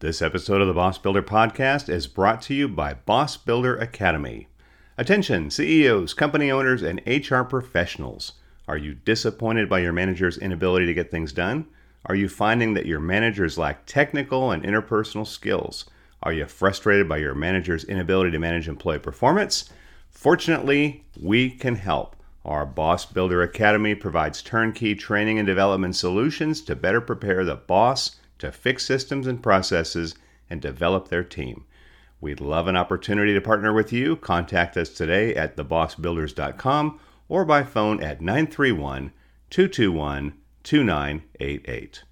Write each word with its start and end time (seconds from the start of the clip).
This 0.00 0.22
episode 0.22 0.62
of 0.62 0.66
the 0.66 0.72
Boss 0.72 0.96
Builder 0.96 1.20
Podcast 1.20 1.90
is 1.90 2.06
brought 2.06 2.40
to 2.44 2.54
you 2.54 2.68
by 2.68 2.94
Boss 2.94 3.36
Builder 3.36 3.76
Academy. 3.76 4.48
Attention, 4.96 5.50
CEOs, 5.50 6.14
company 6.14 6.50
owners, 6.50 6.82
and 6.82 7.02
HR 7.06 7.42
professionals. 7.42 8.32
Are 8.66 8.78
you 8.78 8.94
disappointed 8.94 9.68
by 9.68 9.80
your 9.80 9.92
manager's 9.92 10.38
inability 10.38 10.86
to 10.86 10.94
get 10.94 11.10
things 11.10 11.34
done? 11.34 11.66
Are 12.06 12.14
you 12.14 12.30
finding 12.30 12.72
that 12.72 12.86
your 12.86 12.98
managers 12.98 13.58
lack 13.58 13.84
technical 13.84 14.52
and 14.52 14.62
interpersonal 14.62 15.26
skills? 15.26 15.84
Are 16.22 16.32
you 16.32 16.46
frustrated 16.46 17.06
by 17.06 17.18
your 17.18 17.34
manager's 17.34 17.84
inability 17.84 18.30
to 18.30 18.38
manage 18.38 18.68
employee 18.68 19.00
performance? 19.00 19.68
Fortunately, 20.08 21.04
we 21.20 21.50
can 21.50 21.74
help. 21.74 22.16
Our 22.46 22.64
Boss 22.64 23.04
Builder 23.04 23.42
Academy 23.42 23.94
provides 23.94 24.40
turnkey 24.40 24.94
training 24.94 25.38
and 25.38 25.46
development 25.46 25.94
solutions 25.94 26.62
to 26.62 26.74
better 26.74 27.02
prepare 27.02 27.44
the 27.44 27.56
boss 27.56 28.16
to 28.40 28.52
fix 28.52 28.84
systems 28.84 29.26
and 29.26 29.42
processes 29.42 30.14
and 30.50 30.60
develop 30.60 31.08
their 31.08 31.24
team. 31.24 31.64
We'd 32.20 32.40
love 32.40 32.68
an 32.68 32.76
opportunity 32.76 33.32
to 33.32 33.40
partner 33.40 33.72
with 33.72 33.92
you. 33.92 34.16
Contact 34.16 34.76
us 34.76 34.90
today 34.90 35.34
at 35.34 35.56
thebossbuilders.com 35.56 37.00
or 37.28 37.44
by 37.44 37.62
phone 37.62 38.02
at 38.02 38.20
931 38.20 39.12
221 39.48 40.34
2988. 40.62 42.02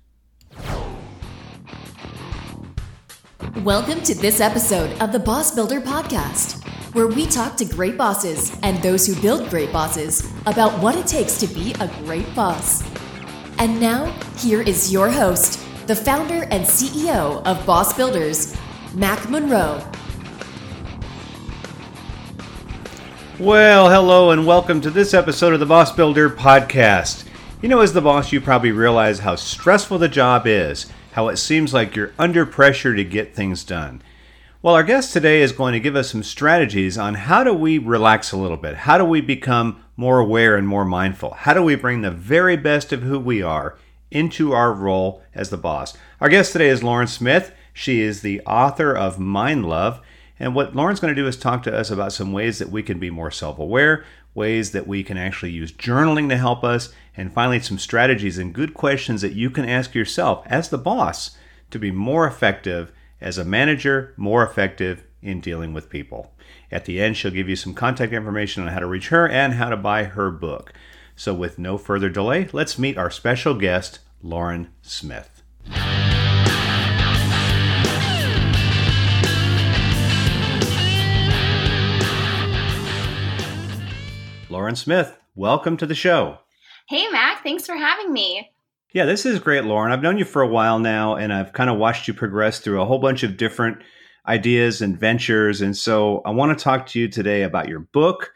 Welcome 3.63 4.01
to 4.03 4.15
this 4.15 4.41
episode 4.41 4.99
of 5.03 5.13
the 5.13 5.19
Boss 5.19 5.55
Builder 5.55 5.81
Podcast, 5.81 6.65
where 6.95 7.07
we 7.07 7.27
talk 7.27 7.57
to 7.57 7.65
great 7.65 7.99
bosses 7.99 8.57
and 8.63 8.83
those 8.83 9.07
who 9.07 9.21
build 9.21 9.51
great 9.51 9.73
bosses 9.73 10.33
about 10.47 10.81
what 10.81 10.97
it 10.97 11.07
takes 11.07 11.39
to 11.39 11.47
be 11.49 11.75
a 11.81 11.89
great 12.05 12.35
boss. 12.35 12.83
And 13.59 13.81
now, 13.81 14.07
here 14.39 14.63
is 14.63 14.93
your 14.93 15.11
host, 15.11 15.61
the 15.89 15.97
founder 15.97 16.43
and 16.51 16.67
CEO 16.67 17.43
of 17.47 17.65
Boss 17.65 17.97
Builders, 17.97 18.55
Mac 18.95 19.31
Monroe. 19.31 19.83
Well, 23.39 23.89
hello 23.89 24.31
and 24.31 24.47
welcome 24.47 24.83
to 24.83 24.91
this 24.91 25.15
episode 25.15 25.55
of 25.55 25.61
the 25.61 25.65
Boss 25.65 25.91
Builder 25.91 26.29
Podcast. 26.29 27.27
You 27.63 27.71
know, 27.71 27.81
as 27.81 27.95
the 27.95 28.03
boss, 28.03 28.33
you 28.33 28.41
probably 28.43 28.71
realize 28.71 29.21
how 29.21 29.37
stressful 29.37 29.97
the 29.97 30.11
job 30.11 30.47
is, 30.47 30.93
how 31.13 31.29
it 31.29 31.39
seems 31.39 31.73
like 31.73 31.97
you're 31.97 32.13
under 32.19 32.45
pressure 32.45 32.95
to 32.95 33.03
get 33.03 33.35
things 33.35 33.65
done. 33.65 34.03
Well, 34.61 34.75
our 34.75 34.83
guest 34.83 35.15
today 35.15 35.41
is 35.41 35.53
going 35.53 35.73
to 35.73 35.81
give 35.81 35.97
us 35.97 36.11
some 36.11 36.23
strategies 36.23 36.99
on 36.99 37.15
how 37.15 37.45
do 37.45 37.55
we 37.55 37.79
relax 37.79 38.31
a 38.31 38.37
little 38.37 38.59
bit? 38.59 38.75
How 38.75 38.99
do 38.99 39.07
we 39.07 39.23
become 39.23 39.83
more 39.97 40.19
aware 40.19 40.55
and 40.55 40.69
more 40.69 40.85
mindful? 40.85 41.31
How 41.31 41.55
do 41.55 41.63
we 41.63 41.77
bring 41.77 42.03
the 42.03 42.11
very 42.11 42.59
best 42.59 42.93
of 42.93 43.01
who 43.01 43.19
we 43.19 43.41
are 43.41 43.79
into 44.11 44.53
our 44.53 44.73
role 44.73 45.23
as 45.35 45.51
the 45.51 45.57
boss. 45.57 45.97
Our 46.21 46.29
guest 46.29 46.53
today 46.53 46.69
is 46.69 46.83
Lauren 46.83 47.07
Smith. 47.07 47.53
She 47.73 48.01
is 48.01 48.23
the 48.23 48.41
author 48.43 48.97
of 48.97 49.19
Mind 49.19 49.69
Love. 49.69 50.01
And 50.41 50.55
what 50.55 50.75
Lauren's 50.75 51.01
going 51.01 51.15
to 51.15 51.21
do 51.21 51.27
is 51.27 51.37
talk 51.37 51.63
to 51.65 51.77
us 51.77 51.91
about 51.91 52.13
some 52.13 52.33
ways 52.33 52.59
that 52.59 52.71
we 52.71 52.83
can 52.83 52.99
be 52.99 53.11
more 53.11 53.31
self 53.31 53.59
aware, 53.59 54.05
ways 54.35 54.71
that 54.73 54.87
we 54.87 55.03
can 55.03 55.17
actually 55.17 55.53
use 55.53 55.73
journaling 55.73 56.29
to 56.29 56.37
help 56.37 56.63
us, 56.63 56.93
and 57.17 57.33
finally, 57.33 57.59
some 57.59 57.79
strategies 57.79 58.39
and 58.39 58.55
good 58.55 58.75
questions 58.75 59.21
that 59.23 59.33
you 59.33 59.51
can 59.51 59.69
ask 59.69 59.95
yourself 59.95 60.45
as 60.47 60.69
the 60.69 60.79
boss 60.79 61.37
to 61.71 61.79
be 61.79 61.91
more 61.91 62.27
effective 62.27 62.93
as 63.21 63.37
a 63.37 63.45
manager, 63.45 64.15
more 64.17 64.45
effective 64.45 65.05
in 65.21 65.41
dealing 65.41 65.75
with 65.75 65.91
people. 65.91 66.33
At 66.71 66.85
the 66.85 67.01
end, 67.01 67.17
she'll 67.17 67.33
give 67.33 67.49
you 67.49 67.57
some 67.57 67.75
contact 67.75 68.13
information 68.13 68.63
on 68.63 68.69
how 68.69 68.79
to 68.79 68.87
reach 68.87 69.09
her 69.09 69.29
and 69.29 69.55
how 69.55 69.71
to 69.71 69.77
buy 69.77 70.05
her 70.05 70.31
book. 70.31 70.73
So, 71.19 71.35
with 71.35 71.59
no 71.59 71.79
further 71.79 72.09
delay, 72.09 72.49
let's 72.53 72.79
meet 72.79 72.97
our 72.97 73.11
special 73.11 73.55
guest, 73.55 73.99
Lauren 74.23 74.69
Smith. 74.83 75.43
Lauren 84.49 84.77
Smith, 84.77 85.19
welcome 85.35 85.77
to 85.79 85.87
the 85.87 85.97
show. 85.97 86.39
Hey, 86.89 87.09
Mac, 87.11 87.43
thanks 87.43 87.67
for 87.67 87.75
having 87.75 88.13
me. 88.13 88.53
Yeah, 88.93 89.05
this 89.05 89.27
is 89.27 89.41
great, 89.41 89.65
Lauren. 89.65 89.91
I've 89.91 90.03
known 90.03 90.19
you 90.19 90.25
for 90.25 90.43
a 90.43 90.47
while 90.47 90.79
now, 90.79 91.17
and 91.17 91.33
I've 91.33 91.53
kind 91.53 91.69
of 91.69 91.79
watched 91.79 92.07
you 92.07 92.15
progress 92.15 92.61
through 92.61 92.81
a 92.81 92.87
whole 92.87 93.01
bunch 93.01 93.25
of 93.25 93.37
different 93.37 93.79
ideas 94.29 94.81
and 94.81 94.97
ventures. 94.97 95.63
And 95.63 95.77
so 95.77 96.23
I 96.25 96.31
want 96.31 96.57
to 96.57 96.63
talk 96.63 96.87
to 96.87 97.01
you 97.01 97.09
today 97.09 97.43
about 97.43 97.69
your 97.69 97.81
book 97.81 98.31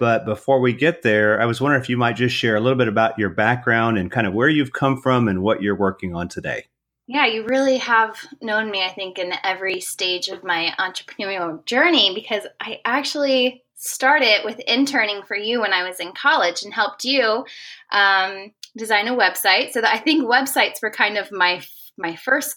but 0.00 0.24
before 0.24 0.60
we 0.60 0.72
get 0.72 1.02
there, 1.02 1.40
I 1.40 1.44
was 1.44 1.60
wondering 1.60 1.82
if 1.82 1.88
you 1.88 1.98
might 1.98 2.16
just 2.16 2.34
share 2.34 2.56
a 2.56 2.60
little 2.60 2.78
bit 2.78 2.88
about 2.88 3.18
your 3.18 3.28
background 3.28 3.98
and 3.98 4.10
kind 4.10 4.26
of 4.26 4.32
where 4.32 4.48
you've 4.48 4.72
come 4.72 5.00
from 5.00 5.28
and 5.28 5.42
what 5.42 5.62
you're 5.62 5.76
working 5.76 6.16
on 6.16 6.28
today. 6.28 6.64
Yeah, 7.06 7.26
you 7.26 7.44
really 7.44 7.76
have 7.78 8.16
known 8.40 8.70
me, 8.70 8.82
I 8.82 8.88
think, 8.88 9.18
in 9.18 9.34
every 9.44 9.80
stage 9.80 10.28
of 10.28 10.42
my 10.42 10.72
entrepreneurial 10.78 11.64
journey 11.66 12.14
because 12.14 12.44
I 12.60 12.80
actually 12.84 13.62
started 13.74 14.44
with 14.44 14.58
interning 14.60 15.22
for 15.26 15.36
you 15.36 15.60
when 15.60 15.72
I 15.72 15.86
was 15.86 16.00
in 16.00 16.12
college 16.12 16.62
and 16.62 16.72
helped 16.72 17.04
you 17.04 17.44
um, 17.92 18.52
design 18.76 19.08
a 19.08 19.16
website. 19.16 19.72
So 19.72 19.80
that 19.80 19.92
I 19.92 19.98
think 19.98 20.24
websites 20.24 20.82
were 20.82 20.90
kind 20.90 21.18
of 21.18 21.30
my 21.30 21.62
my 21.98 22.16
first 22.16 22.56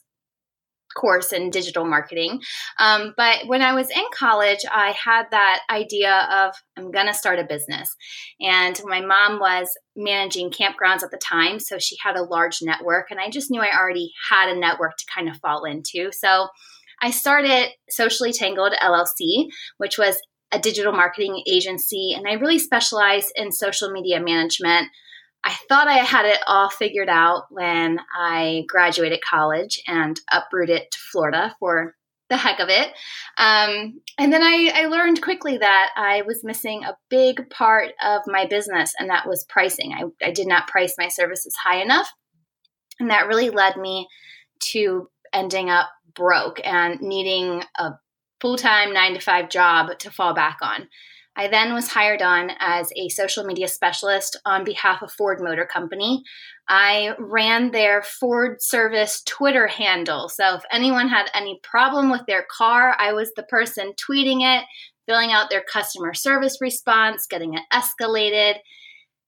course 0.93 1.31
in 1.31 1.49
digital 1.49 1.85
marketing. 1.85 2.41
Um, 2.79 3.13
but 3.17 3.47
when 3.47 3.61
I 3.61 3.73
was 3.73 3.89
in 3.89 4.03
college, 4.13 4.59
I 4.71 4.91
had 4.91 5.25
that 5.31 5.61
idea 5.69 6.27
of 6.31 6.55
I'm 6.77 6.91
going 6.91 7.07
to 7.07 7.13
start 7.13 7.39
a 7.39 7.43
business. 7.43 7.95
And 8.39 8.79
my 8.85 9.01
mom 9.01 9.39
was 9.39 9.67
managing 9.95 10.51
campgrounds 10.51 11.03
at 11.03 11.11
the 11.11 11.21
time. 11.23 11.59
So 11.59 11.77
she 11.79 11.95
had 12.03 12.15
a 12.15 12.23
large 12.23 12.59
network. 12.61 13.11
And 13.11 13.19
I 13.19 13.29
just 13.29 13.51
knew 13.51 13.61
I 13.61 13.77
already 13.77 14.11
had 14.29 14.49
a 14.49 14.59
network 14.59 14.97
to 14.97 15.05
kind 15.13 15.29
of 15.29 15.37
fall 15.37 15.65
into. 15.65 16.11
So 16.11 16.47
I 17.01 17.11
started 17.11 17.69
Socially 17.89 18.31
Tangled 18.31 18.73
LLC, 18.81 19.47
which 19.77 19.97
was 19.97 20.17
a 20.53 20.59
digital 20.59 20.93
marketing 20.93 21.43
agency. 21.47 22.13
And 22.15 22.27
I 22.27 22.33
really 22.33 22.59
specialized 22.59 23.31
in 23.35 23.51
social 23.51 23.91
media 23.91 24.21
management 24.21 24.87
I 25.43 25.53
thought 25.67 25.87
I 25.87 25.97
had 25.97 26.25
it 26.25 26.39
all 26.47 26.69
figured 26.69 27.09
out 27.09 27.45
when 27.49 27.99
I 28.17 28.63
graduated 28.67 29.21
college 29.21 29.81
and 29.87 30.19
uprooted 30.31 30.83
to 30.89 30.97
Florida 31.11 31.55
for 31.59 31.95
the 32.29 32.37
heck 32.37 32.59
of 32.59 32.69
it. 32.69 32.87
Um, 33.37 34.01
and 34.17 34.31
then 34.31 34.41
I, 34.41 34.71
I, 34.73 34.85
learned 34.87 35.21
quickly 35.21 35.57
that 35.57 35.89
I 35.97 36.21
was 36.23 36.43
missing 36.43 36.83
a 36.83 36.97
big 37.09 37.49
part 37.49 37.91
of 38.03 38.21
my 38.25 38.45
business, 38.45 38.93
and 38.97 39.09
that 39.09 39.27
was 39.27 39.45
pricing. 39.45 39.93
I, 39.93 40.05
I 40.25 40.31
did 40.31 40.47
not 40.47 40.67
price 40.67 40.95
my 40.97 41.09
services 41.09 41.55
high 41.61 41.81
enough. 41.81 42.09
And 42.99 43.09
that 43.09 43.27
really 43.27 43.49
led 43.49 43.75
me 43.75 44.07
to 44.71 45.09
ending 45.33 45.69
up 45.69 45.89
broke 46.15 46.61
and 46.63 47.01
needing 47.01 47.63
a 47.77 47.91
full 48.39 48.55
time 48.55 48.93
nine 48.93 49.13
to 49.13 49.19
five 49.19 49.49
job 49.49 49.97
to 49.99 50.11
fall 50.11 50.33
back 50.33 50.59
on. 50.61 50.87
I 51.35 51.47
then 51.47 51.73
was 51.73 51.87
hired 51.87 52.21
on 52.21 52.51
as 52.59 52.91
a 52.95 53.09
social 53.09 53.43
media 53.43 53.67
specialist 53.67 54.39
on 54.45 54.63
behalf 54.63 55.01
of 55.01 55.11
Ford 55.11 55.39
Motor 55.41 55.65
Company. 55.65 56.23
I 56.67 57.15
ran 57.19 57.71
their 57.71 58.03
Ford 58.03 58.61
service 58.61 59.21
Twitter 59.25 59.67
handle. 59.67 60.29
So 60.29 60.55
if 60.55 60.63
anyone 60.71 61.07
had 61.07 61.29
any 61.33 61.59
problem 61.63 62.11
with 62.11 62.21
their 62.27 62.45
car, 62.55 62.95
I 62.99 63.13
was 63.13 63.31
the 63.35 63.43
person 63.43 63.93
tweeting 63.93 64.41
it, 64.41 64.63
filling 65.07 65.31
out 65.31 65.49
their 65.49 65.63
customer 65.63 66.13
service 66.13 66.59
response, 66.61 67.25
getting 67.27 67.55
it 67.55 67.63
escalated. 67.73 68.55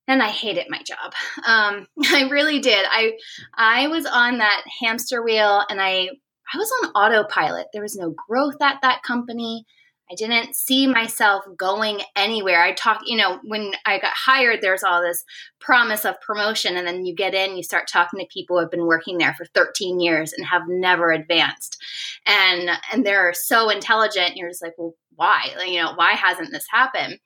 And 0.07 0.21
I 0.21 0.29
hated 0.29 0.67
my 0.69 0.81
job. 0.83 1.13
Um, 1.47 1.87
I 2.05 2.29
really 2.29 2.59
did. 2.59 2.85
I 2.87 3.13
I 3.55 3.87
was 3.87 4.05
on 4.05 4.37
that 4.37 4.63
hamster 4.79 5.23
wheel, 5.23 5.63
and 5.67 5.81
I 5.81 6.09
I 6.53 6.57
was 6.57 6.71
on 6.83 6.91
autopilot. 6.91 7.67
There 7.73 7.81
was 7.81 7.95
no 7.95 8.13
growth 8.27 8.61
at 8.61 8.77
that 8.83 9.01
company. 9.01 9.65
I 10.11 10.15
didn't 10.15 10.55
see 10.55 10.85
myself 10.85 11.43
going 11.57 12.01
anywhere. 12.15 12.61
I 12.61 12.73
talk, 12.73 13.01
you 13.05 13.17
know, 13.17 13.39
when 13.43 13.73
I 13.85 13.99
got 13.99 14.13
hired, 14.13 14.61
there's 14.61 14.83
all 14.83 15.01
this 15.01 15.23
promise 15.59 16.05
of 16.05 16.21
promotion. 16.21 16.77
And 16.77 16.87
then 16.87 17.05
you 17.05 17.15
get 17.15 17.33
in, 17.33 17.57
you 17.57 17.63
start 17.63 17.87
talking 17.91 18.19
to 18.19 18.27
people 18.31 18.55
who 18.55 18.61
have 18.61 18.71
been 18.71 18.85
working 18.85 19.17
there 19.17 19.33
for 19.33 19.45
13 19.45 19.99
years 19.99 20.31
and 20.31 20.45
have 20.45 20.63
never 20.67 21.11
advanced. 21.11 21.81
And, 22.27 22.69
and 22.93 23.05
they're 23.05 23.33
so 23.33 23.69
intelligent. 23.69 24.35
You're 24.35 24.49
just 24.49 24.61
like, 24.61 24.73
well, 24.77 24.93
why? 25.15 25.49
Like, 25.57 25.69
you 25.69 25.81
know, 25.81 25.93
why 25.95 26.11
hasn't 26.13 26.51
this 26.51 26.65
happened? 26.69 27.17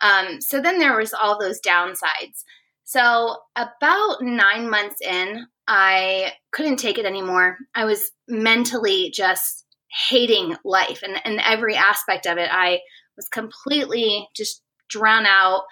Um, 0.00 0.40
so 0.40 0.60
then 0.60 0.78
there 0.78 0.96
was 0.96 1.14
all 1.14 1.38
those 1.38 1.60
downsides. 1.60 2.42
So 2.82 3.36
about 3.56 4.22
nine 4.22 4.68
months 4.68 5.00
in, 5.00 5.46
I 5.66 6.32
couldn't 6.52 6.76
take 6.76 6.98
it 6.98 7.06
anymore. 7.06 7.56
I 7.74 7.84
was 7.84 8.10
mentally 8.28 9.10
just 9.14 9.63
hating 10.08 10.56
life 10.64 11.00
and, 11.02 11.20
and 11.24 11.40
every 11.44 11.76
aspect 11.76 12.26
of 12.26 12.38
it. 12.38 12.48
I 12.50 12.80
was 13.16 13.28
completely 13.28 14.28
just 14.34 14.62
drown 14.88 15.26
out. 15.26 15.62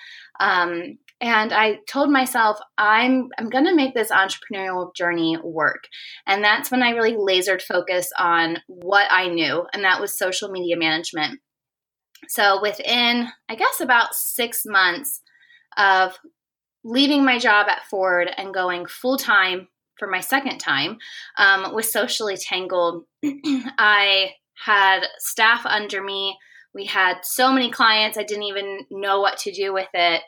Um, 0.41 0.99
and 1.21 1.53
I 1.53 1.79
told 1.89 2.11
myself, 2.11 2.59
I'm 2.77 3.29
I'm 3.39 3.49
going 3.49 3.67
to 3.67 3.75
make 3.75 3.95
this 3.95 4.11
entrepreneurial 4.11 4.95
journey 4.95 5.39
work. 5.43 5.85
And 6.27 6.43
that's 6.43 6.71
when 6.71 6.83
I 6.83 6.91
really 6.91 7.15
lasered 7.15 7.63
focus 7.63 8.11
on 8.19 8.59
what 8.67 9.07
I 9.11 9.29
knew, 9.29 9.65
and 9.73 9.85
that 9.85 10.01
was 10.01 10.19
social 10.19 10.51
media 10.51 10.77
management. 10.77 11.41
So 12.29 12.61
within, 12.61 13.29
I 13.49 13.55
guess, 13.55 13.81
about 13.81 14.15
six 14.15 14.63
months 14.65 15.21
of 15.77 16.19
leaving 16.85 17.25
my 17.25 17.39
job 17.39 17.69
at 17.69 17.87
Ford 17.89 18.29
and 18.37 18.53
going 18.53 18.87
full 18.87 19.17
time 19.17 19.69
for 20.03 20.09
my 20.09 20.19
second 20.19 20.59
time 20.59 20.99
um, 21.39 21.73
was 21.73 21.93
socially 21.93 22.37
tangled. 22.37 23.05
I 23.79 24.31
had 24.65 25.05
staff 25.19 25.65
under 25.65 26.03
me. 26.03 26.37
We 26.75 26.87
had 26.87 27.19
so 27.23 27.53
many 27.53 27.71
clients, 27.71 28.19
I 28.19 28.25
didn't 28.25 28.45
even 28.45 28.81
know 28.91 29.21
what 29.21 29.39
to 29.39 29.53
do 29.53 29.73
with 29.73 29.91
it. 29.95 30.23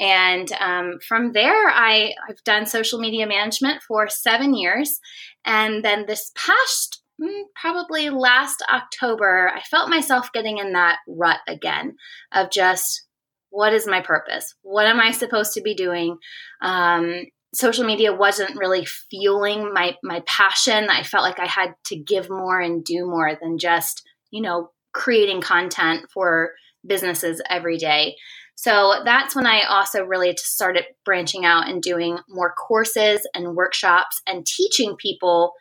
And 0.00 0.50
um, 0.60 0.98
from 1.06 1.32
there, 1.32 1.68
I, 1.68 2.14
I've 2.26 2.42
done 2.44 2.64
social 2.64 3.00
media 3.00 3.26
management 3.26 3.82
for 3.86 4.08
seven 4.08 4.54
years. 4.54 4.98
And 5.44 5.84
then 5.84 6.06
this 6.06 6.32
past, 6.34 7.02
mm, 7.20 7.42
probably 7.60 8.08
last 8.08 8.64
October, 8.72 9.52
I 9.54 9.60
felt 9.60 9.90
myself 9.90 10.32
getting 10.32 10.56
in 10.56 10.72
that 10.72 11.00
rut 11.06 11.40
again 11.46 11.96
of 12.32 12.50
just 12.50 13.02
what 13.50 13.74
is 13.74 13.86
my 13.86 14.00
purpose? 14.00 14.54
What 14.62 14.86
am 14.86 15.00
I 15.00 15.10
supposed 15.10 15.52
to 15.54 15.60
be 15.60 15.74
doing? 15.74 16.16
Um, 16.62 17.26
social 17.54 17.84
media 17.84 18.12
wasn't 18.12 18.56
really 18.56 18.84
fueling 18.84 19.72
my 19.72 19.96
my 20.02 20.22
passion. 20.26 20.88
I 20.90 21.02
felt 21.02 21.24
like 21.24 21.40
I 21.40 21.46
had 21.46 21.74
to 21.86 21.96
give 21.96 22.28
more 22.28 22.60
and 22.60 22.84
do 22.84 23.06
more 23.06 23.36
than 23.40 23.58
just, 23.58 24.02
you 24.30 24.42
know, 24.42 24.70
creating 24.92 25.40
content 25.40 26.06
for 26.12 26.52
businesses 26.86 27.40
every 27.48 27.76
day. 27.78 28.16
So 28.54 29.02
that's 29.04 29.36
when 29.36 29.46
I 29.46 29.62
also 29.62 30.04
really 30.04 30.36
started 30.36 30.84
branching 31.04 31.44
out 31.44 31.68
and 31.68 31.80
doing 31.80 32.18
more 32.28 32.52
courses 32.54 33.26
and 33.34 33.54
workshops 33.54 34.20
and 34.26 34.44
teaching 34.44 34.96
people 34.96 35.52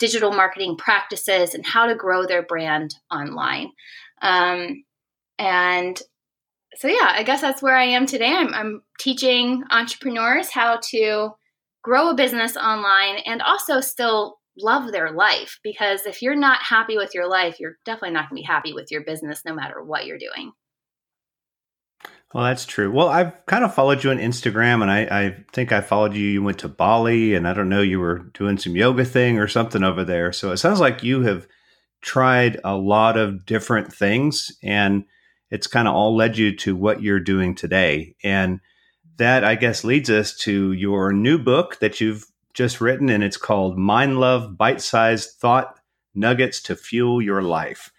digital 0.00 0.32
marketing 0.32 0.76
practices 0.76 1.54
and 1.54 1.64
how 1.64 1.86
to 1.86 1.94
grow 1.94 2.26
their 2.26 2.42
brand 2.42 2.94
online. 3.10 3.70
Um, 4.20 4.82
and 5.38 6.00
so, 6.76 6.88
yeah, 6.88 7.12
I 7.14 7.22
guess 7.22 7.40
that's 7.40 7.62
where 7.62 7.76
I 7.76 7.84
am 7.84 8.06
today. 8.06 8.32
I'm, 8.32 8.54
I'm 8.54 8.82
teaching 8.98 9.64
entrepreneurs 9.70 10.50
how 10.50 10.78
to 10.90 11.30
grow 11.82 12.10
a 12.10 12.14
business 12.14 12.56
online 12.56 13.18
and 13.26 13.42
also 13.42 13.80
still 13.80 14.38
love 14.58 14.92
their 14.92 15.12
life 15.12 15.58
because 15.62 16.06
if 16.06 16.22
you're 16.22 16.36
not 16.36 16.62
happy 16.62 16.96
with 16.96 17.14
your 17.14 17.28
life, 17.28 17.58
you're 17.58 17.76
definitely 17.84 18.12
not 18.12 18.28
going 18.28 18.36
to 18.36 18.42
be 18.42 18.46
happy 18.46 18.72
with 18.72 18.90
your 18.90 19.02
business 19.02 19.42
no 19.44 19.54
matter 19.54 19.82
what 19.82 20.06
you're 20.06 20.18
doing. 20.18 20.52
Well, 22.32 22.44
that's 22.44 22.64
true. 22.64 22.92
Well, 22.92 23.08
I've 23.08 23.44
kind 23.46 23.64
of 23.64 23.74
followed 23.74 24.04
you 24.04 24.10
on 24.10 24.18
Instagram, 24.18 24.82
and 24.82 24.90
I, 24.90 25.00
I, 25.00 25.44
think 25.52 25.72
I 25.72 25.80
followed 25.80 26.14
you. 26.14 26.24
You 26.24 26.42
went 26.44 26.60
to 26.60 26.68
Bali, 26.68 27.34
and 27.34 27.48
I 27.48 27.52
don't 27.52 27.68
know, 27.68 27.82
you 27.82 27.98
were 27.98 28.30
doing 28.34 28.56
some 28.56 28.76
yoga 28.76 29.04
thing 29.04 29.38
or 29.40 29.48
something 29.48 29.82
over 29.82 30.04
there. 30.04 30.32
So 30.32 30.52
it 30.52 30.58
sounds 30.58 30.78
like 30.78 31.02
you 31.02 31.22
have 31.22 31.48
tried 32.02 32.60
a 32.62 32.76
lot 32.76 33.16
of 33.16 33.44
different 33.46 33.92
things, 33.92 34.52
and 34.62 35.04
it's 35.50 35.66
kind 35.66 35.88
of 35.88 35.94
all 35.94 36.16
led 36.16 36.38
you 36.38 36.56
to 36.56 36.76
what 36.76 37.02
you're 37.02 37.20
doing 37.20 37.54
today. 37.54 38.14
And 38.22 38.60
that, 39.16 39.44
I 39.44 39.54
guess, 39.54 39.84
leads 39.84 40.10
us 40.10 40.36
to 40.38 40.72
your 40.72 41.12
new 41.12 41.38
book 41.38 41.78
that 41.80 42.00
you've 42.00 42.26
just 42.54 42.80
written, 42.80 43.08
and 43.08 43.22
it's 43.22 43.36
called 43.36 43.78
Mind 43.78 44.18
Love 44.18 44.56
Bite 44.56 44.80
Sized 44.80 45.30
Thought 45.38 45.78
Nuggets 46.14 46.60
to 46.62 46.76
Fuel 46.76 47.22
Your 47.22 47.42
Life. 47.42 47.92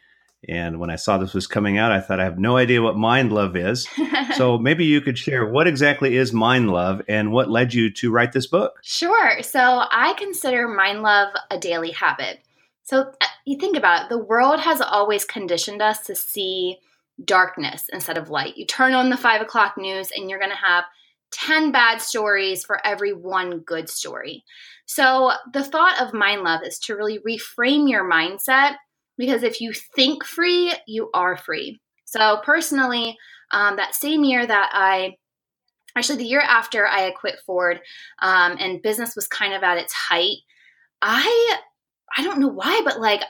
And 0.50 0.80
when 0.80 0.90
I 0.90 0.96
saw 0.96 1.18
this 1.18 1.34
was 1.34 1.46
coming 1.46 1.78
out, 1.78 1.92
I 1.92 2.02
thought 2.02 2.20
I 2.20 2.24
have 2.24 2.40
no 2.40 2.58
idea 2.58 2.82
what 2.82 2.98
mind 2.98 3.32
love 3.32 3.56
is. 3.56 3.88
so 4.36 4.58
maybe 4.58 4.86
you 4.86 5.00
could 5.00 5.18
share 5.18 5.46
what 5.46 5.68
exactly 5.68 6.18
is 6.18 6.34
mind 6.34 6.72
love 6.72 7.02
and 7.08 7.32
what 7.32 7.50
led 7.50 7.74
you 7.74 7.92
to 7.94 8.12
write 8.12 8.32
this 8.32 8.48
book. 8.48 8.80
Sure. 8.82 9.44
So 9.44 9.60
I 9.60 10.16
consider 10.18 10.68
mind 10.68 11.04
love 11.04 11.30
a 11.52 11.60
daily 11.60 11.92
habit. 11.92 12.40
So 12.84 13.02
uh, 13.22 13.26
you 13.46 13.60
think 13.60 13.78
about 13.78 14.06
it, 14.06 14.10
the 14.10 14.18
world 14.18 14.60
has 14.62 14.82
always 14.82 15.26
conditioned 15.26 15.82
us 15.82 16.00
to 16.08 16.16
see 16.16 16.80
darkness 17.26 17.86
instead 17.92 18.18
of 18.18 18.30
light. 18.30 18.58
You 18.58 18.66
turn 18.66 18.94
on 18.94 19.10
the 19.10 19.18
five 19.18 19.42
o'clock 19.42 19.78
news 19.78 20.10
and 20.16 20.30
you're 20.30 20.40
going 20.40 20.52
to 20.52 20.58
have 20.58 20.86
10 21.32 21.72
bad 21.72 22.02
stories 22.02 22.66
for 22.66 22.86
every 22.86 23.14
one 23.14 23.60
good 23.60 23.90
story. 23.90 24.44
So 24.86 25.32
the 25.54 25.64
thought 25.64 26.02
of 26.02 26.14
mind 26.14 26.42
love 26.42 26.62
is 26.64 26.78
to 26.80 26.96
really 26.96 27.20
reframe 27.20 27.90
your 27.90 28.10
mindset 28.10 28.76
because 29.18 29.44
if 29.44 29.62
you 29.62 29.72
think 29.96 30.26
free, 30.26 30.74
you 30.88 31.10
are 31.14 31.38
free. 31.38 31.80
So, 32.06 32.42
personally, 32.44 33.18
um, 33.52 33.78
that 33.78 33.96
same 33.96 34.24
year 34.24 34.46
that 34.46 34.70
I 34.74 35.16
actually 35.96 36.18
the 36.18 36.26
year 36.26 36.42
after 36.42 36.88
I 36.88 37.12
quit 37.12 37.40
Ford 37.46 37.80
um, 38.22 38.58
and 38.60 38.82
business 38.82 39.16
was 39.16 39.28
kind 39.28 39.54
of 39.54 39.64
at 39.64 39.78
its 39.78 39.94
height, 39.94 40.38
I 41.02 41.58
I 42.18 42.24
don't 42.24 42.40
know 42.40 42.48
why, 42.48 42.82
but 42.84 43.00
like 43.00 43.22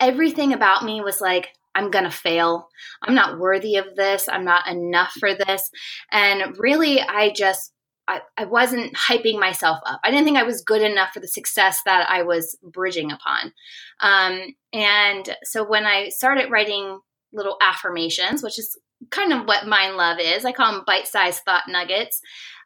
everything 0.00 0.52
about 0.52 0.84
me 0.84 1.00
was 1.00 1.20
like 1.20 1.48
I'm 1.76 1.90
going 1.90 2.04
to 2.04 2.10
fail. 2.10 2.68
I'm 3.02 3.14
not 3.14 3.38
worthy 3.38 3.76
of 3.76 3.94
this. 3.94 4.28
I'm 4.28 4.44
not 4.44 4.66
enough 4.66 5.12
for 5.20 5.34
this. 5.34 5.70
And 6.10 6.56
really, 6.58 7.00
I 7.00 7.30
just 7.30 7.72
I, 8.08 8.20
I 8.36 8.44
wasn't 8.44 8.94
hyping 8.94 9.38
myself 9.38 9.78
up. 9.84 10.00
I 10.04 10.10
didn't 10.10 10.24
think 10.24 10.38
I 10.38 10.44
was 10.44 10.62
good 10.62 10.82
enough 10.82 11.12
for 11.12 11.20
the 11.20 11.28
success 11.28 11.80
that 11.84 12.08
I 12.08 12.22
was 12.22 12.56
bridging 12.62 13.10
upon. 13.10 13.52
Um, 14.00 14.54
and 14.72 15.36
so 15.42 15.64
when 15.64 15.86
I 15.86 16.10
started 16.10 16.50
writing 16.50 17.00
little 17.32 17.56
affirmations, 17.60 18.42
which 18.42 18.58
is 18.58 18.78
kind 19.10 19.32
of 19.32 19.46
what 19.46 19.66
mind 19.66 19.96
love 19.96 20.18
is, 20.20 20.44
I 20.44 20.52
call 20.52 20.72
them 20.72 20.84
bite 20.86 21.08
sized 21.08 21.42
thought 21.44 21.64
nuggets. 21.68 22.20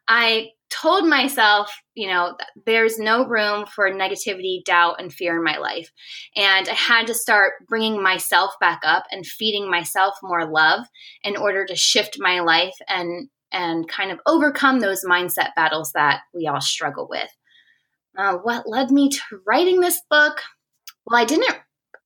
I 0.07 0.49
told 0.69 1.05
myself, 1.05 1.71
you 1.95 2.07
know, 2.07 2.35
there's 2.65 2.97
no 2.97 3.25
room 3.25 3.65
for 3.65 3.91
negativity, 3.91 4.63
doubt, 4.63 4.95
and 4.99 5.13
fear 5.13 5.37
in 5.37 5.43
my 5.43 5.57
life. 5.57 5.91
And 6.35 6.67
I 6.67 6.73
had 6.73 7.07
to 7.07 7.13
start 7.13 7.53
bringing 7.67 8.01
myself 8.01 8.53
back 8.59 8.81
up 8.83 9.03
and 9.11 9.25
feeding 9.25 9.69
myself 9.69 10.15
more 10.23 10.49
love 10.49 10.85
in 11.23 11.35
order 11.35 11.65
to 11.65 11.75
shift 11.75 12.17
my 12.19 12.39
life 12.39 12.75
and 12.87 13.29
and 13.53 13.85
kind 13.89 14.11
of 14.11 14.19
overcome 14.25 14.79
those 14.79 15.03
mindset 15.03 15.49
battles 15.57 15.91
that 15.91 16.21
we 16.33 16.47
all 16.47 16.61
struggle 16.61 17.05
with. 17.09 17.29
Uh, 18.17 18.37
what 18.37 18.65
led 18.65 18.91
me 18.91 19.09
to 19.09 19.21
writing 19.45 19.81
this 19.81 20.01
book? 20.09 20.39
Well, 21.05 21.21
I 21.21 21.25
didn't 21.25 21.57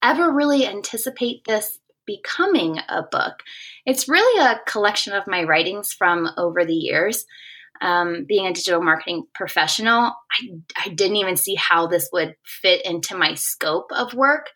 ever 0.01 0.31
really 0.31 0.65
anticipate 0.65 1.43
this 1.45 1.77
becoming 2.07 2.79
a 2.89 3.03
book. 3.03 3.41
It's 3.85 4.09
really 4.09 4.43
a 4.43 4.59
collection 4.67 5.13
of 5.13 5.27
my 5.27 5.43
writings 5.43 5.93
from 5.93 6.29
over 6.37 6.65
the 6.65 6.73
years. 6.73 7.25
Um, 7.81 8.25
being 8.27 8.47
a 8.47 8.53
digital 8.53 8.81
marketing 8.81 9.25
professional, 9.33 10.13
I, 10.31 10.49
I 10.85 10.89
didn't 10.89 11.17
even 11.17 11.35
see 11.35 11.55
how 11.55 11.87
this 11.87 12.09
would 12.13 12.35
fit 12.45 12.85
into 12.85 13.17
my 13.17 13.35
scope 13.35 13.91
of 13.91 14.13
work. 14.13 14.47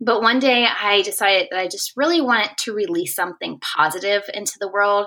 But 0.00 0.22
one 0.22 0.40
day 0.40 0.66
I 0.66 1.02
decided 1.02 1.48
that 1.50 1.60
I 1.60 1.68
just 1.68 1.92
really 1.96 2.20
wanted 2.20 2.50
to 2.58 2.74
release 2.74 3.14
something 3.14 3.58
positive 3.60 4.22
into 4.34 4.58
the 4.60 4.70
world 4.70 5.06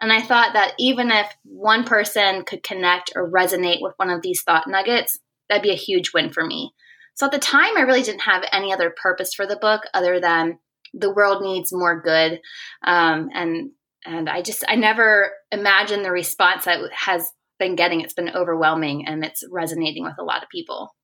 and 0.00 0.12
I 0.12 0.20
thought 0.20 0.52
that 0.52 0.74
even 0.78 1.10
if 1.10 1.26
one 1.44 1.84
person 1.84 2.44
could 2.44 2.62
connect 2.62 3.12
or 3.16 3.30
resonate 3.30 3.80
with 3.80 3.94
one 3.96 4.10
of 4.10 4.22
these 4.22 4.42
thought 4.42 4.68
nuggets, 4.68 5.18
that'd 5.48 5.62
be 5.62 5.70
a 5.70 5.74
huge 5.74 6.12
win 6.12 6.30
for 6.30 6.44
me. 6.44 6.72
So 7.14 7.26
at 7.26 7.32
the 7.32 7.38
time, 7.38 7.76
I 7.78 7.82
really 7.82 8.02
didn't 8.02 8.20
have 8.20 8.44
any 8.52 8.72
other 8.72 8.90
purpose 8.90 9.32
for 9.32 9.46
the 9.46 9.56
book 9.56 9.82
other 9.94 10.20
than 10.20 10.58
the 10.92 11.12
world 11.12 11.42
needs 11.42 11.72
more 11.72 12.00
good. 12.00 12.40
Um, 12.84 13.30
and 13.32 13.70
and 14.06 14.28
I 14.28 14.42
just 14.42 14.64
I 14.68 14.76
never 14.76 15.32
imagined 15.50 16.04
the 16.04 16.12
response 16.12 16.64
that 16.64 16.80
has 16.92 17.28
been 17.58 17.76
getting. 17.76 18.00
It's 18.00 18.14
been 18.14 18.30
overwhelming 18.30 19.06
and 19.06 19.24
it's 19.24 19.42
resonating 19.50 20.04
with 20.04 20.14
a 20.18 20.24
lot 20.24 20.42
of 20.42 20.48
people. 20.48 20.94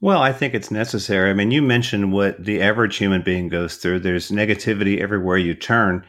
Well, 0.00 0.20
I 0.20 0.32
think 0.32 0.54
it's 0.54 0.70
necessary. 0.70 1.30
I 1.30 1.34
mean, 1.34 1.50
you 1.50 1.62
mentioned 1.62 2.12
what 2.12 2.42
the 2.42 2.62
average 2.62 2.96
human 2.96 3.22
being 3.22 3.48
goes 3.48 3.76
through. 3.76 4.00
There's 4.00 4.30
negativity 4.30 5.00
everywhere 5.00 5.38
you 5.38 5.54
turn 5.54 6.04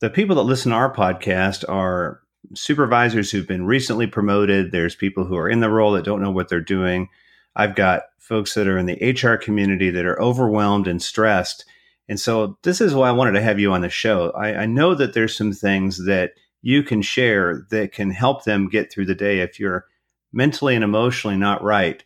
the 0.00 0.10
people 0.10 0.36
that 0.36 0.42
listen 0.42 0.72
to 0.72 0.76
our 0.76 0.92
podcast 0.92 1.64
are 1.68 2.20
supervisors 2.54 3.30
who've 3.30 3.46
been 3.46 3.64
recently 3.64 4.06
promoted. 4.06 4.70
There's 4.70 4.94
people 4.94 5.24
who 5.24 5.36
are 5.36 5.48
in 5.48 5.60
the 5.60 5.70
role 5.70 5.92
that 5.92 6.04
don't 6.04 6.20
know 6.20 6.30
what 6.30 6.48
they're 6.48 6.60
doing. 6.60 7.08
I've 7.54 7.74
got 7.74 8.02
folks 8.18 8.54
that 8.54 8.68
are 8.68 8.76
in 8.76 8.86
the 8.86 9.12
HR 9.12 9.36
community 9.36 9.90
that 9.90 10.04
are 10.04 10.20
overwhelmed 10.20 10.86
and 10.86 11.02
stressed. 11.02 11.64
And 12.08 12.20
so 12.20 12.58
this 12.62 12.80
is 12.80 12.94
why 12.94 13.08
I 13.08 13.12
wanted 13.12 13.32
to 13.32 13.42
have 13.42 13.58
you 13.58 13.72
on 13.72 13.80
the 13.80 13.88
show. 13.88 14.30
I, 14.30 14.62
I 14.62 14.66
know 14.66 14.94
that 14.94 15.12
there's 15.12 15.36
some 15.36 15.52
things 15.52 16.06
that 16.06 16.32
you 16.62 16.82
can 16.82 17.02
share 17.02 17.66
that 17.70 17.92
can 17.92 18.10
help 18.10 18.44
them 18.44 18.68
get 18.68 18.92
through 18.92 19.06
the 19.06 19.14
day 19.14 19.40
if 19.40 19.58
you're 19.58 19.86
mentally 20.32 20.74
and 20.74 20.84
emotionally 20.84 21.36
not 21.36 21.62
right. 21.62 22.04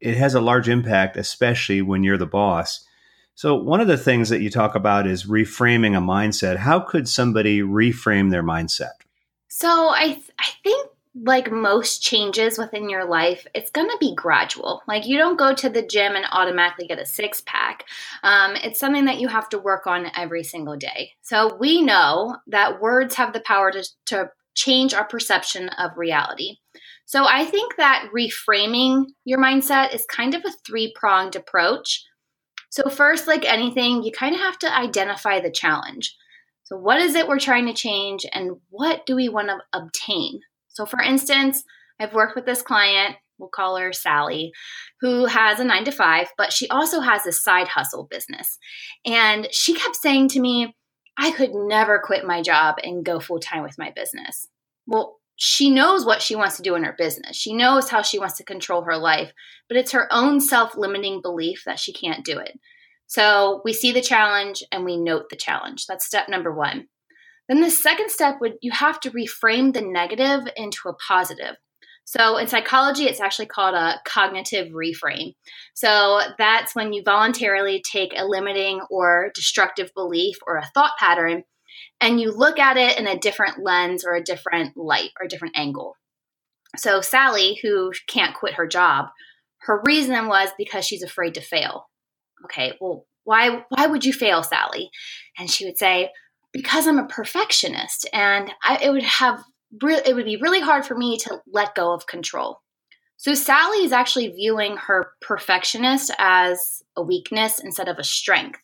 It 0.00 0.16
has 0.16 0.34
a 0.34 0.40
large 0.40 0.68
impact, 0.68 1.16
especially 1.16 1.82
when 1.82 2.02
you're 2.02 2.18
the 2.18 2.26
boss. 2.26 2.84
So, 3.34 3.54
one 3.54 3.80
of 3.80 3.86
the 3.86 3.96
things 3.96 4.30
that 4.30 4.40
you 4.40 4.50
talk 4.50 4.74
about 4.74 5.06
is 5.06 5.26
reframing 5.26 5.96
a 5.96 6.00
mindset. 6.00 6.56
How 6.56 6.80
could 6.80 7.08
somebody 7.08 7.60
reframe 7.60 8.30
their 8.30 8.42
mindset? 8.42 8.92
So, 9.48 9.68
I, 9.68 10.06
th- 10.06 10.30
I 10.38 10.50
think 10.64 10.88
like 11.14 11.50
most 11.50 12.02
changes 12.02 12.58
within 12.58 12.88
your 12.88 13.04
life, 13.04 13.46
it's 13.54 13.70
going 13.70 13.88
to 13.88 13.96
be 13.98 14.14
gradual. 14.14 14.82
Like 14.86 15.06
you 15.06 15.18
don't 15.18 15.38
go 15.38 15.54
to 15.54 15.68
the 15.68 15.82
gym 15.82 16.14
and 16.14 16.26
automatically 16.30 16.86
get 16.86 16.98
a 16.98 17.06
six 17.06 17.42
pack. 17.46 17.84
Um, 18.22 18.54
it's 18.56 18.80
something 18.80 19.06
that 19.06 19.20
you 19.20 19.28
have 19.28 19.48
to 19.50 19.58
work 19.58 19.86
on 19.86 20.10
every 20.16 20.44
single 20.44 20.76
day. 20.76 21.12
So 21.22 21.56
we 21.56 21.82
know 21.82 22.36
that 22.48 22.80
words 22.80 23.14
have 23.16 23.32
the 23.32 23.40
power 23.40 23.70
to, 23.72 23.84
to 24.06 24.30
change 24.54 24.94
our 24.94 25.04
perception 25.04 25.68
of 25.70 25.96
reality. 25.96 26.56
So 27.06 27.24
I 27.26 27.46
think 27.46 27.76
that 27.76 28.10
reframing 28.14 29.06
your 29.24 29.38
mindset 29.38 29.94
is 29.94 30.04
kind 30.06 30.34
of 30.34 30.44
a 30.44 30.52
three 30.66 30.92
pronged 30.94 31.36
approach. 31.36 32.04
So, 32.70 32.90
first, 32.90 33.26
like 33.26 33.46
anything, 33.46 34.02
you 34.02 34.12
kind 34.12 34.34
of 34.34 34.42
have 34.42 34.58
to 34.58 34.76
identify 34.76 35.40
the 35.40 35.50
challenge. 35.50 36.14
So, 36.64 36.76
what 36.76 37.00
is 37.00 37.14
it 37.14 37.26
we're 37.26 37.38
trying 37.38 37.66
to 37.66 37.72
change, 37.72 38.26
and 38.32 38.56
what 38.68 39.06
do 39.06 39.16
we 39.16 39.30
want 39.30 39.48
to 39.48 39.58
obtain? 39.72 40.40
So, 40.78 40.86
for 40.86 41.02
instance, 41.02 41.64
I've 41.98 42.14
worked 42.14 42.36
with 42.36 42.46
this 42.46 42.62
client 42.62 43.16
we'll 43.38 43.48
call 43.48 43.76
her 43.76 43.92
Sally, 43.92 44.52
who 45.00 45.26
has 45.26 45.60
a 45.60 45.64
nine 45.64 45.84
to 45.84 45.92
five, 45.92 46.28
but 46.36 46.52
she 46.52 46.68
also 46.68 47.00
has 47.00 47.26
a 47.26 47.32
side 47.32 47.68
hustle 47.68 48.06
business. 48.10 48.58
And 49.04 49.48
she 49.52 49.74
kept 49.74 49.96
saying 49.96 50.28
to 50.30 50.40
me, 50.40 50.74
I 51.16 51.32
could 51.32 51.50
never 51.52 52.00
quit 52.04 52.24
my 52.24 52.42
job 52.42 52.76
and 52.82 53.04
go 53.04 53.20
full 53.20 53.40
time 53.40 53.62
with 53.62 53.78
my 53.78 53.92
business. 53.94 54.46
Well, 54.86 55.16
she 55.36 55.70
knows 55.70 56.04
what 56.04 56.22
she 56.22 56.34
wants 56.34 56.56
to 56.56 56.62
do 56.62 56.74
in 56.74 56.84
her 56.84 56.94
business. 56.96 57.36
She 57.36 57.54
knows 57.54 57.88
how 57.90 58.02
she 58.02 58.18
wants 58.18 58.36
to 58.38 58.44
control 58.44 58.82
her 58.82 58.96
life, 58.96 59.32
but 59.68 59.76
it's 59.76 59.92
her 59.92 60.08
own 60.12 60.40
self 60.40 60.76
limiting 60.76 61.22
belief 61.22 61.62
that 61.64 61.78
she 61.78 61.92
can't 61.92 62.24
do 62.24 62.38
it. 62.38 62.58
So 63.06 63.62
we 63.64 63.72
see 63.72 63.92
the 63.92 64.00
challenge 64.00 64.64
and 64.72 64.84
we 64.84 64.96
note 64.96 65.30
the 65.30 65.36
challenge. 65.36 65.86
That's 65.86 66.04
step 66.04 66.28
number 66.28 66.52
one. 66.52 66.88
Then 67.48 67.60
the 67.60 67.70
second 67.70 68.10
step 68.10 68.36
would 68.40 68.54
you 68.60 68.72
have 68.72 69.00
to 69.00 69.10
reframe 69.10 69.72
the 69.72 69.82
negative 69.82 70.40
into 70.56 70.88
a 70.88 70.94
positive. 70.94 71.56
So 72.04 72.38
in 72.38 72.46
psychology, 72.46 73.04
it's 73.04 73.20
actually 73.20 73.46
called 73.46 73.74
a 73.74 74.00
cognitive 74.06 74.68
reframe. 74.68 75.34
So 75.74 76.20
that's 76.38 76.74
when 76.74 76.94
you 76.94 77.02
voluntarily 77.04 77.82
take 77.82 78.14
a 78.16 78.24
limiting 78.24 78.80
or 78.90 79.30
destructive 79.34 79.90
belief 79.94 80.36
or 80.46 80.56
a 80.56 80.66
thought 80.74 80.92
pattern 80.98 81.44
and 82.00 82.20
you 82.20 82.30
look 82.32 82.58
at 82.58 82.76
it 82.76 82.98
in 82.98 83.06
a 83.06 83.18
different 83.18 83.62
lens 83.62 84.04
or 84.04 84.14
a 84.14 84.22
different 84.22 84.76
light 84.76 85.10
or 85.20 85.26
a 85.26 85.28
different 85.28 85.58
angle. 85.58 85.96
So 86.76 87.00
Sally, 87.00 87.58
who 87.62 87.92
can't 88.08 88.34
quit 88.34 88.54
her 88.54 88.66
job, 88.66 89.06
her 89.62 89.82
reason 89.84 90.28
was 90.28 90.50
because 90.56 90.84
she's 90.84 91.02
afraid 91.02 91.34
to 91.34 91.40
fail. 91.40 91.88
Okay, 92.44 92.72
well, 92.80 93.06
why 93.24 93.64
why 93.68 93.86
would 93.86 94.04
you 94.04 94.12
fail, 94.12 94.42
Sally? 94.42 94.90
And 95.38 95.50
she 95.50 95.66
would 95.66 95.76
say, 95.76 96.10
because 96.58 96.88
I'm 96.88 96.98
a 96.98 97.06
perfectionist 97.06 98.08
and 98.12 98.50
I, 98.64 98.78
it 98.82 98.90
would 98.90 99.04
have 99.04 99.44
re- 99.80 100.02
it 100.04 100.16
would 100.16 100.24
be 100.24 100.38
really 100.38 100.58
hard 100.60 100.84
for 100.84 100.96
me 100.96 101.16
to 101.18 101.40
let 101.46 101.76
go 101.76 101.92
of 101.92 102.08
control. 102.08 102.62
So 103.16 103.34
Sally 103.34 103.84
is 103.84 103.92
actually 103.92 104.26
viewing 104.30 104.76
her 104.76 105.12
perfectionist 105.20 106.10
as 106.18 106.82
a 106.96 107.02
weakness 107.02 107.60
instead 107.60 107.86
of 107.86 108.00
a 108.00 108.04
strength. 108.04 108.58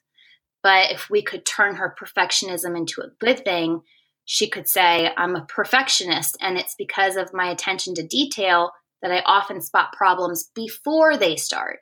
But 0.60 0.90
if 0.90 1.08
we 1.08 1.22
could 1.22 1.46
turn 1.46 1.76
her 1.76 1.94
perfectionism 1.96 2.76
into 2.76 3.00
a 3.00 3.10
good 3.20 3.44
thing, 3.44 3.82
she 4.24 4.48
could 4.48 4.68
say, 4.68 5.10
I'm 5.16 5.36
a 5.36 5.44
perfectionist, 5.44 6.36
and 6.40 6.58
it's 6.58 6.74
because 6.76 7.14
of 7.14 7.32
my 7.32 7.48
attention 7.48 7.94
to 7.94 8.06
detail 8.06 8.72
that 9.02 9.12
I 9.12 9.22
often 9.24 9.60
spot 9.60 9.92
problems 9.92 10.50
before 10.52 11.16
they 11.16 11.36
start. 11.36 11.78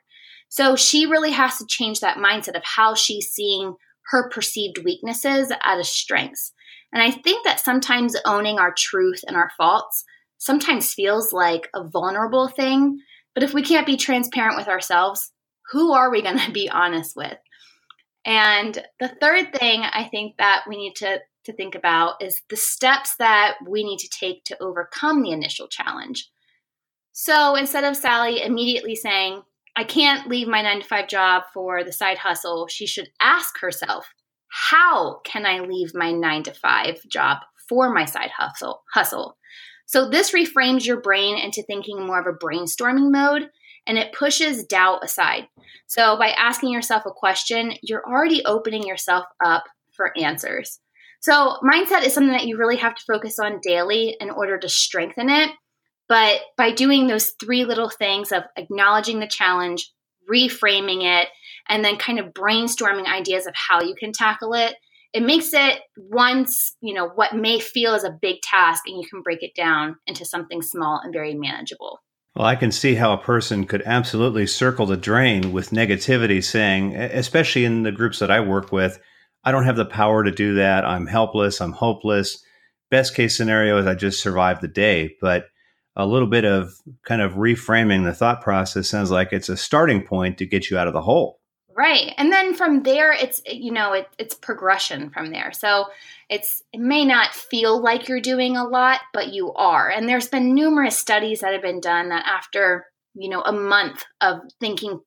So 0.49 0.75
she 0.75 1.07
really 1.07 1.31
has 1.31 1.57
to 1.57 1.65
change 1.65 2.01
that 2.01 2.17
mindset 2.17 2.55
of 2.55 2.63
how 2.63 2.93
she's 2.93 3.31
seeing 3.31 3.73
her 4.11 4.29
perceived 4.29 4.83
weaknesses 4.83 5.51
as 5.63 5.89
strengths. 5.89 6.53
And 6.91 7.01
I 7.01 7.11
think 7.11 7.45
that 7.45 7.59
sometimes 7.59 8.15
owning 8.25 8.59
our 8.59 8.73
truth 8.73 9.21
and 9.27 9.35
our 9.35 9.51
faults 9.57 10.03
sometimes 10.37 10.93
feels 10.93 11.33
like 11.33 11.69
a 11.73 11.87
vulnerable 11.87 12.47
thing. 12.47 12.99
But 13.33 13.43
if 13.43 13.53
we 13.53 13.63
can't 13.63 13.87
be 13.87 13.97
transparent 13.97 14.57
with 14.57 14.67
ourselves, 14.67 15.31
who 15.71 15.93
are 15.93 16.11
we 16.11 16.21
going 16.21 16.39
to 16.39 16.51
be 16.51 16.69
honest 16.69 17.15
with? 17.15 17.37
And 18.25 18.85
the 18.99 19.15
third 19.19 19.53
thing 19.53 19.81
I 19.81 20.07
think 20.09 20.37
that 20.37 20.63
we 20.67 20.77
need 20.77 20.95
to, 20.97 21.19
to 21.45 21.53
think 21.53 21.75
about 21.75 22.21
is 22.21 22.41
the 22.49 22.57
steps 22.57 23.15
that 23.19 23.55
we 23.67 23.83
need 23.83 23.99
to 23.99 24.09
take 24.09 24.43
to 24.45 24.61
overcome 24.61 25.23
the 25.23 25.31
initial 25.31 25.67
challenge. 25.67 26.29
So 27.11 27.55
instead 27.55 27.83
of 27.83 27.97
Sally 27.97 28.41
immediately 28.41 28.95
saying, 28.95 29.41
I 29.75 29.83
can't 29.83 30.29
leave 30.29 30.47
my 30.47 30.61
nine 30.61 30.81
to 30.81 30.87
five 30.87 31.07
job 31.07 31.43
for 31.53 31.83
the 31.83 31.91
side 31.91 32.17
hustle, 32.19 32.67
she 32.67 32.85
should 32.85 33.09
ask 33.19 33.59
herself, 33.59 34.07
how 34.47 35.19
can 35.25 35.45
I 35.45 35.59
leave 35.59 35.91
my 35.95 36.11
nine 36.11 36.43
to 36.43 36.53
five 36.53 36.99
job 37.07 37.39
for 37.67 37.91
my 37.91 38.05
side 38.05 38.29
hustle? 38.37 38.83
Hustle. 38.93 39.37
So 39.85 40.09
this 40.09 40.31
reframes 40.31 40.85
your 40.85 41.01
brain 41.01 41.37
into 41.37 41.63
thinking 41.63 42.05
more 42.05 42.19
of 42.19 42.27
a 42.27 42.37
brainstorming 42.37 43.11
mode 43.11 43.49
and 43.87 43.97
it 43.97 44.13
pushes 44.13 44.63
doubt 44.63 45.03
aside. 45.03 45.47
So 45.87 46.17
by 46.17 46.29
asking 46.29 46.71
yourself 46.71 47.03
a 47.05 47.11
question, 47.11 47.73
you're 47.81 48.05
already 48.07 48.45
opening 48.45 48.87
yourself 48.87 49.25
up 49.43 49.63
for 49.91 50.17
answers. 50.17 50.79
So 51.21 51.57
mindset 51.63 52.05
is 52.05 52.13
something 52.13 52.33
that 52.33 52.47
you 52.47 52.57
really 52.57 52.77
have 52.77 52.95
to 52.95 53.03
focus 53.05 53.39
on 53.39 53.59
daily 53.61 54.17
in 54.19 54.29
order 54.29 54.57
to 54.57 54.69
strengthen 54.69 55.29
it. 55.29 55.51
But 56.13 56.41
by 56.57 56.69
doing 56.69 57.07
those 57.07 57.31
three 57.43 57.65
little 57.65 57.89
things 57.89 58.31
of 58.31 58.43
acknowledging 58.55 59.19
the 59.19 59.25
challenge, 59.25 59.91
reframing 60.31 61.01
it, 61.01 61.27
and 61.67 61.83
then 61.83 61.97
kind 61.97 62.19
of 62.19 62.35
brainstorming 62.35 63.07
ideas 63.07 63.47
of 63.47 63.55
how 63.55 63.81
you 63.81 63.95
can 63.95 64.11
tackle 64.11 64.53
it, 64.53 64.75
it 65.11 65.23
makes 65.23 65.53
it 65.53 65.79
once, 65.97 66.75
you 66.81 66.93
know, 66.93 67.07
what 67.07 67.35
may 67.35 67.59
feel 67.59 67.95
as 67.95 68.03
a 68.03 68.15
big 68.21 68.43
task 68.43 68.83
and 68.85 69.01
you 69.01 69.07
can 69.09 69.23
break 69.23 69.41
it 69.41 69.55
down 69.55 69.95
into 70.05 70.23
something 70.23 70.61
small 70.61 71.01
and 71.03 71.11
very 71.11 71.33
manageable. 71.33 72.03
Well, 72.35 72.45
I 72.45 72.57
can 72.57 72.71
see 72.71 72.93
how 72.93 73.13
a 73.13 73.17
person 73.17 73.65
could 73.65 73.81
absolutely 73.83 74.45
circle 74.45 74.85
the 74.85 74.95
drain 74.95 75.51
with 75.51 75.71
negativity, 75.71 76.43
saying, 76.43 76.95
especially 76.95 77.65
in 77.65 77.81
the 77.81 77.91
groups 77.91 78.19
that 78.19 78.29
I 78.29 78.39
work 78.39 78.71
with, 78.71 78.99
I 79.43 79.51
don't 79.51 79.65
have 79.65 79.77
the 79.77 79.83
power 79.83 80.23
to 80.23 80.29
do 80.29 80.53
that. 80.53 80.85
I'm 80.85 81.07
helpless. 81.07 81.59
I'm 81.59 81.73
hopeless. 81.73 82.37
Best 82.91 83.15
case 83.15 83.35
scenario 83.35 83.79
is 83.79 83.87
I 83.87 83.95
just 83.95 84.21
survive 84.21 84.61
the 84.61 84.67
day. 84.67 85.15
But 85.19 85.45
a 85.95 86.05
little 86.05 86.27
bit 86.27 86.45
of 86.45 86.73
kind 87.03 87.21
of 87.21 87.33
reframing 87.33 88.03
the 88.03 88.13
thought 88.13 88.41
process 88.41 88.89
sounds 88.89 89.11
like 89.11 89.31
it's 89.31 89.49
a 89.49 89.57
starting 89.57 90.03
point 90.03 90.37
to 90.39 90.45
get 90.45 90.69
you 90.69 90.77
out 90.77 90.87
of 90.87 90.93
the 90.93 91.01
hole. 91.01 91.39
Right. 91.75 92.13
And 92.17 92.31
then 92.31 92.53
from 92.53 92.83
there 92.83 93.11
it's 93.11 93.41
you 93.47 93.71
know 93.71 93.93
it, 93.93 94.07
it's 94.19 94.35
progression 94.35 95.09
from 95.09 95.31
there. 95.31 95.51
So 95.51 95.85
it's 96.29 96.61
it 96.71 96.79
may 96.79 97.05
not 97.05 97.33
feel 97.33 97.81
like 97.81 98.07
you're 98.07 98.21
doing 98.21 98.57
a 98.57 98.63
lot, 98.63 99.01
but 99.11 99.33
you 99.33 99.53
are. 99.53 99.89
And 99.89 100.07
there's 100.07 100.27
been 100.27 100.53
numerous 100.53 100.97
studies 100.97 101.41
that 101.41 101.53
have 101.53 101.61
been 101.61 101.79
done 101.79 102.09
that 102.09 102.25
after, 102.27 102.85
you 103.15 103.29
know, 103.29 103.41
a 103.41 103.51
month 103.51 104.03
of 104.21 104.39
thinking 104.59 104.99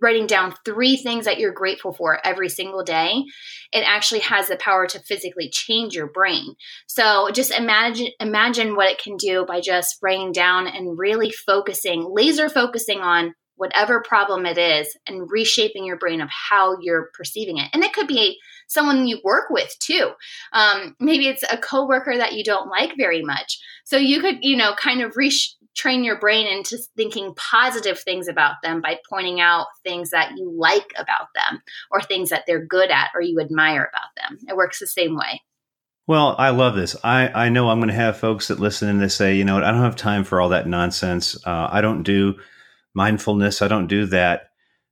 writing 0.00 0.26
down 0.26 0.54
three 0.64 0.96
things 0.96 1.24
that 1.24 1.38
you're 1.38 1.52
grateful 1.52 1.92
for 1.92 2.24
every 2.24 2.48
single 2.48 2.82
day, 2.82 3.24
it 3.72 3.80
actually 3.80 4.20
has 4.20 4.48
the 4.48 4.56
power 4.56 4.86
to 4.86 5.00
physically 5.00 5.48
change 5.50 5.94
your 5.94 6.08
brain. 6.08 6.54
So 6.86 7.30
just 7.30 7.50
imagine 7.50 8.08
imagine 8.20 8.76
what 8.76 8.90
it 8.90 9.02
can 9.02 9.16
do 9.16 9.44
by 9.46 9.60
just 9.60 9.98
writing 10.02 10.32
down 10.32 10.66
and 10.66 10.98
really 10.98 11.30
focusing, 11.30 12.06
laser 12.10 12.48
focusing 12.48 13.00
on 13.00 13.34
whatever 13.58 14.00
problem 14.00 14.46
it 14.46 14.56
is 14.56 14.96
and 15.06 15.28
reshaping 15.30 15.84
your 15.84 15.98
brain 15.98 16.20
of 16.20 16.28
how 16.30 16.78
you're 16.80 17.10
perceiving 17.14 17.58
it. 17.58 17.68
And 17.72 17.82
it 17.82 17.92
could 17.92 18.06
be 18.06 18.38
someone 18.68 19.06
you 19.06 19.20
work 19.24 19.50
with 19.50 19.74
too. 19.80 20.12
Um, 20.52 20.94
maybe 21.00 21.26
it's 21.26 21.42
a 21.42 21.58
coworker 21.58 22.16
that 22.16 22.34
you 22.34 22.44
don't 22.44 22.70
like 22.70 22.92
very 22.96 23.22
much. 23.22 23.58
So 23.84 23.96
you 23.96 24.20
could, 24.20 24.38
you 24.42 24.56
know, 24.56 24.74
kind 24.74 25.02
of 25.02 25.16
resh- 25.16 25.56
train 25.78 26.02
your 26.02 26.18
brain 26.18 26.46
into 26.48 26.76
thinking 26.96 27.32
positive 27.36 28.00
things 28.00 28.26
about 28.26 28.56
them 28.62 28.80
by 28.80 28.98
pointing 29.08 29.40
out 29.40 29.66
things 29.84 30.10
that 30.10 30.32
you 30.36 30.50
like 30.50 30.92
about 30.98 31.28
them 31.36 31.62
or 31.90 32.02
things 32.02 32.30
that 32.30 32.42
they're 32.46 32.66
good 32.66 32.90
at 32.90 33.10
or 33.14 33.20
you 33.20 33.40
admire 33.40 33.88
about 33.88 34.10
them. 34.16 34.38
It 34.48 34.56
works 34.56 34.80
the 34.80 34.88
same 34.88 35.16
way. 35.16 35.40
Well, 36.08 36.34
I 36.36 36.50
love 36.50 36.74
this. 36.74 36.96
I, 37.04 37.28
I 37.28 37.48
know 37.50 37.68
I'm 37.68 37.78
going 37.78 37.88
to 37.88 37.94
have 37.94 38.16
folks 38.16 38.48
that 38.48 38.58
listen 38.58 38.88
and 38.88 39.00
they 39.00 39.08
say, 39.08 39.36
you 39.36 39.44
know, 39.44 39.58
I 39.58 39.70
don't 39.70 39.82
have 39.82 39.94
time 39.94 40.24
for 40.24 40.40
all 40.40 40.48
that 40.48 40.66
nonsense. 40.66 41.36
Uh, 41.46 41.68
I 41.70 41.80
don't 41.80 42.02
do 42.02 42.34
mindfulness. 42.94 43.62
I 43.62 43.68
don't 43.68 43.86
do 43.86 44.06
that. 44.06 44.48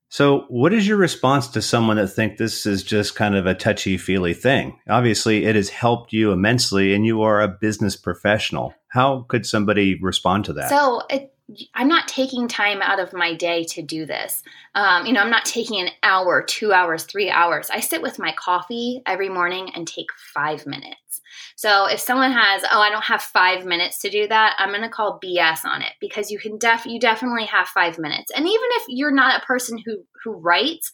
So, 0.09 0.45
what 0.49 0.73
is 0.73 0.87
your 0.87 0.99
response 0.99 1.49
to 1.49 1.62
someone 1.62 1.97
that 1.97 2.07
think 2.09 2.37
this 2.37 2.64
is 2.64 2.85
just 2.85 3.16
kind 3.16 3.35
of 3.35 3.45
a 3.45 3.55
touchy 3.55 3.99
feely 3.99 4.35
thing? 4.35 4.78
Obviously, 4.88 5.45
it 5.47 5.57
has 5.57 5.69
helped 5.69 6.12
you 6.12 6.31
immensely, 6.31 6.95
and 6.95 7.05
you 7.05 7.23
are 7.23 7.40
a 7.40 7.49
business 7.49 7.97
professional. 7.97 8.73
How 8.88 9.26
could 9.28 9.47
somebody 9.47 9.99
respond 10.00 10.45
to 10.47 10.52
that? 10.55 10.69
So, 10.69 11.02
it, 11.11 11.33
I'm 11.75 11.88
not 11.88 12.09
taking 12.09 12.49
time 12.49 12.83
out 12.83 12.99
of 12.99 13.12
my 13.12 13.35
day 13.35 13.64
to 13.71 13.83
do 13.83 14.05
this. 14.05 14.43
Um, 14.75 15.07
you 15.07 15.12
know, 15.12 15.21
I'm 15.21 15.31
not 15.31 15.45
taking 15.45 15.81
an 15.81 15.90
hour, 16.02 16.43
two 16.43 16.73
hours, 16.73 17.05
three 17.05 17.31
hours. 17.31 17.71
I 17.71 17.81
sit 17.81 18.02
with 18.02 18.19
my 18.19 18.33
coffee 18.33 19.00
every 19.07 19.28
morning 19.28 19.71
and 19.75 19.87
take 19.87 20.09
five 20.35 20.66
minutes. 20.66 21.21
So 21.55 21.87
if 21.87 22.00
someone 22.00 22.33
has, 22.33 22.64
oh, 22.71 22.81
I 22.81 22.90
don't 22.90 23.05
have 23.05 23.23
five 23.23 23.64
minutes 23.64 24.00
to 24.00 24.11
do 24.11 24.26
that, 24.28 24.57
I'm 24.59 24.71
going 24.71 24.83
to 24.83 24.88
call 24.88 25.21
BS 25.25 25.64
on 25.64 25.83
it 25.83 25.93
because 26.00 26.31
you 26.31 26.38
can 26.38 26.59
def 26.59 26.85
you 26.85 26.99
definitely 26.99 27.47
have 27.47 27.69
five 27.69 27.99
minutes. 27.99 28.31
And 28.35 28.47
even 28.47 28.69
if 28.73 28.85
you're 28.88 29.14
not 29.14 29.40
a 29.40 29.47
person 29.47 29.78
who 29.85 29.99
who 30.25 30.33
writes, 30.33 30.90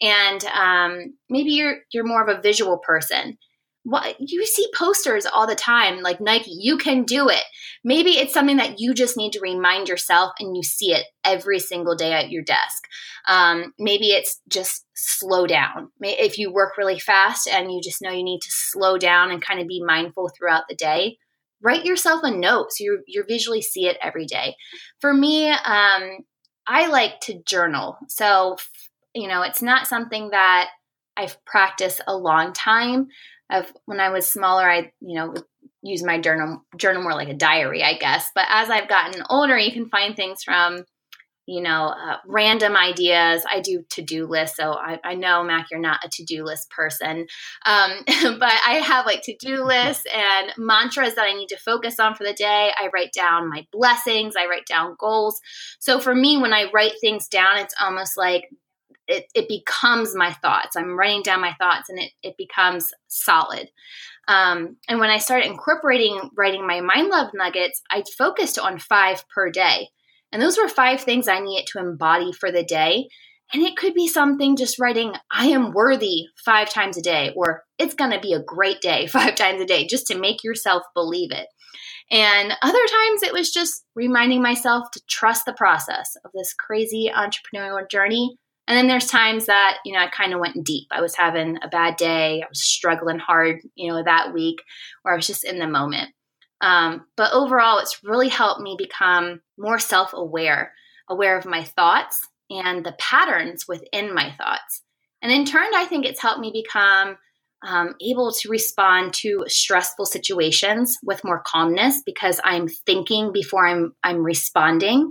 and 0.00 0.44
um, 0.46 1.14
maybe 1.28 1.50
you're 1.50 1.78
you're 1.92 2.04
more 2.04 2.22
of 2.22 2.34
a 2.34 2.40
visual 2.40 2.78
person, 2.78 3.38
what 3.86 4.16
you 4.18 4.44
see 4.44 4.66
posters 4.76 5.26
all 5.26 5.46
the 5.46 5.54
time 5.54 6.02
like 6.02 6.20
nike 6.20 6.50
you 6.50 6.76
can 6.76 7.04
do 7.04 7.28
it. 7.28 7.44
Maybe 7.84 8.10
it's 8.18 8.34
something 8.34 8.56
that 8.56 8.80
you 8.80 8.94
just 8.94 9.16
need 9.16 9.32
to 9.34 9.40
remind 9.40 9.88
yourself 9.88 10.32
and 10.40 10.56
you 10.56 10.64
see 10.64 10.92
it 10.92 11.06
every 11.24 11.60
single 11.60 11.94
day 11.94 12.12
at 12.12 12.30
your 12.30 12.42
desk. 12.42 12.88
Um, 13.28 13.72
maybe 13.78 14.08
it's 14.08 14.40
just 14.48 14.84
slow 14.94 15.46
down. 15.46 15.92
If 16.00 16.36
you 16.36 16.52
work 16.52 16.76
really 16.76 16.98
fast 16.98 17.46
and 17.46 17.72
you 17.72 17.80
just 17.80 18.02
know 18.02 18.10
you 18.10 18.24
need 18.24 18.40
to 18.40 18.50
slow 18.50 18.98
down 18.98 19.30
and 19.30 19.40
kind 19.40 19.60
of 19.60 19.68
be 19.68 19.80
mindful 19.84 20.30
throughout 20.36 20.64
the 20.68 20.74
day 20.74 21.18
write 21.62 21.86
yourself 21.86 22.20
a 22.22 22.30
note 22.30 22.70
so 22.70 22.84
you 22.84 23.02
you 23.06 23.24
visually 23.26 23.62
see 23.62 23.86
it 23.86 23.96
every 24.02 24.26
day. 24.26 24.56
For 25.00 25.14
me 25.14 25.50
um, 25.50 26.18
i 26.66 26.88
like 26.88 27.20
to 27.22 27.40
journal. 27.46 27.98
So 28.08 28.56
you 29.14 29.28
know 29.28 29.42
it's 29.42 29.62
not 29.62 29.86
something 29.86 30.30
that 30.30 30.70
i've 31.16 31.42
practiced 31.44 32.00
a 32.06 32.16
long 32.16 32.52
time 32.52 33.08
of 33.50 33.72
when 33.84 34.00
I 34.00 34.10
was 34.10 34.30
smaller, 34.30 34.68
I, 34.68 34.92
you 35.00 35.14
know, 35.14 35.34
use 35.82 36.02
my 36.02 36.20
journal 36.20 36.64
journal 36.76 37.02
more 37.02 37.14
like 37.14 37.28
a 37.28 37.34
diary, 37.34 37.82
I 37.82 37.94
guess. 37.94 38.28
But 38.34 38.46
as 38.50 38.70
I've 38.70 38.88
gotten 38.88 39.22
older, 39.30 39.56
you 39.56 39.72
can 39.72 39.88
find 39.88 40.16
things 40.16 40.42
from 40.42 40.84
you 41.48 41.62
know, 41.62 41.94
uh, 41.96 42.16
random 42.26 42.76
ideas. 42.76 43.44
I 43.48 43.60
do 43.60 43.84
to 43.90 44.02
do 44.02 44.26
lists. 44.26 44.56
So 44.56 44.72
I, 44.72 44.98
I, 45.04 45.14
know, 45.14 45.44
Mac, 45.44 45.70
you're 45.70 45.78
not 45.78 46.04
a 46.04 46.08
to 46.08 46.24
do 46.24 46.44
list 46.44 46.70
person. 46.70 47.28
Um, 47.64 47.92
but 48.40 48.52
I 48.66 48.82
have 48.84 49.06
like 49.06 49.22
to 49.22 49.36
do 49.36 49.62
lists 49.62 50.04
and 50.12 50.52
mantras 50.58 51.14
that 51.14 51.24
I 51.24 51.34
need 51.34 51.46
to 51.50 51.56
focus 51.56 52.00
on 52.00 52.16
for 52.16 52.24
the 52.24 52.32
day. 52.32 52.72
I 52.76 52.90
write 52.92 53.12
down 53.12 53.48
my 53.48 53.64
blessings, 53.70 54.34
I 54.36 54.46
write 54.46 54.66
down 54.66 54.96
goals. 54.98 55.40
So 55.78 56.00
for 56.00 56.16
me, 56.16 56.36
when 56.36 56.52
I 56.52 56.68
write 56.74 56.94
things 57.00 57.28
down, 57.28 57.58
it's 57.58 57.74
almost 57.80 58.16
like 58.16 58.50
it, 59.08 59.26
it 59.34 59.48
becomes 59.48 60.14
my 60.14 60.32
thoughts. 60.32 60.76
I'm 60.76 60.98
writing 60.98 61.22
down 61.22 61.40
my 61.40 61.54
thoughts 61.58 61.88
and 61.88 61.98
it, 61.98 62.10
it 62.22 62.36
becomes 62.36 62.90
solid. 63.08 63.70
Um, 64.28 64.76
and 64.88 64.98
when 64.98 65.10
I 65.10 65.18
started 65.18 65.46
incorporating 65.46 66.30
writing 66.36 66.66
my 66.66 66.80
mind 66.80 67.08
love 67.08 67.30
nuggets, 67.34 67.82
I 67.90 68.02
focused 68.18 68.58
on 68.58 68.78
five 68.78 69.24
per 69.32 69.50
day. 69.50 69.90
And 70.32 70.42
those 70.42 70.58
were 70.58 70.68
five 70.68 71.00
things 71.00 71.28
I 71.28 71.40
needed 71.40 71.66
to 71.68 71.78
embody 71.78 72.32
for 72.32 72.50
the 72.50 72.64
day. 72.64 73.08
And 73.52 73.62
it 73.62 73.76
could 73.76 73.94
be 73.94 74.08
something 74.08 74.56
just 74.56 74.80
writing, 74.80 75.14
I 75.30 75.46
am 75.46 75.70
worthy 75.70 76.24
five 76.44 76.68
times 76.68 76.96
a 76.96 77.02
day, 77.02 77.32
or 77.36 77.62
it's 77.78 77.94
going 77.94 78.10
to 78.10 78.20
be 78.20 78.32
a 78.32 78.42
great 78.42 78.80
day 78.80 79.06
five 79.06 79.36
times 79.36 79.60
a 79.60 79.66
day, 79.66 79.86
just 79.86 80.08
to 80.08 80.18
make 80.18 80.42
yourself 80.42 80.82
believe 80.94 81.30
it. 81.30 81.46
And 82.10 82.52
other 82.62 82.78
times 82.78 83.22
it 83.22 83.32
was 83.32 83.50
just 83.50 83.84
reminding 83.94 84.42
myself 84.42 84.90
to 84.92 85.00
trust 85.08 85.44
the 85.44 85.52
process 85.52 86.16
of 86.24 86.30
this 86.34 86.54
crazy 86.54 87.10
entrepreneurial 87.14 87.88
journey. 87.90 88.36
And 88.68 88.76
then 88.76 88.88
there's 88.88 89.06
times 89.06 89.46
that, 89.46 89.78
you 89.84 89.92
know, 89.92 90.00
I 90.00 90.08
kind 90.08 90.32
of 90.32 90.40
went 90.40 90.64
deep. 90.64 90.88
I 90.90 91.00
was 91.00 91.14
having 91.14 91.58
a 91.62 91.68
bad 91.68 91.96
day. 91.96 92.42
I 92.42 92.48
was 92.48 92.62
struggling 92.62 93.18
hard, 93.18 93.60
you 93.76 93.90
know, 93.90 94.02
that 94.02 94.34
week, 94.34 94.62
where 95.02 95.14
I 95.14 95.16
was 95.16 95.26
just 95.26 95.44
in 95.44 95.58
the 95.58 95.68
moment. 95.68 96.10
Um, 96.60 97.06
but 97.16 97.32
overall, 97.32 97.78
it's 97.78 98.02
really 98.02 98.28
helped 98.28 98.60
me 98.60 98.76
become 98.78 99.40
more 99.58 99.78
self 99.78 100.12
aware, 100.12 100.72
aware 101.08 101.38
of 101.38 101.46
my 101.46 101.62
thoughts 101.62 102.26
and 102.50 102.84
the 102.84 102.96
patterns 102.98 103.66
within 103.68 104.14
my 104.14 104.32
thoughts. 104.32 104.82
And 105.22 105.30
in 105.30 105.44
turn, 105.44 105.74
I 105.74 105.84
think 105.84 106.04
it's 106.04 106.22
helped 106.22 106.40
me 106.40 106.50
become 106.52 107.16
um, 107.66 107.94
able 108.00 108.32
to 108.32 108.48
respond 108.48 109.12
to 109.12 109.44
stressful 109.48 110.06
situations 110.06 110.96
with 111.02 111.24
more 111.24 111.42
calmness 111.44 112.00
because 112.06 112.40
I'm 112.44 112.68
thinking 112.68 113.32
before 113.32 113.66
I'm 113.66 113.92
I'm 114.04 114.22
responding. 114.22 115.10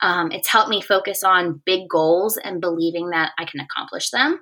Um, 0.00 0.30
it's 0.30 0.48
helped 0.48 0.68
me 0.68 0.82
focus 0.82 1.24
on 1.24 1.62
big 1.64 1.88
goals 1.88 2.36
and 2.36 2.60
believing 2.60 3.10
that 3.10 3.32
I 3.38 3.46
can 3.46 3.60
accomplish 3.60 4.10
them. 4.10 4.38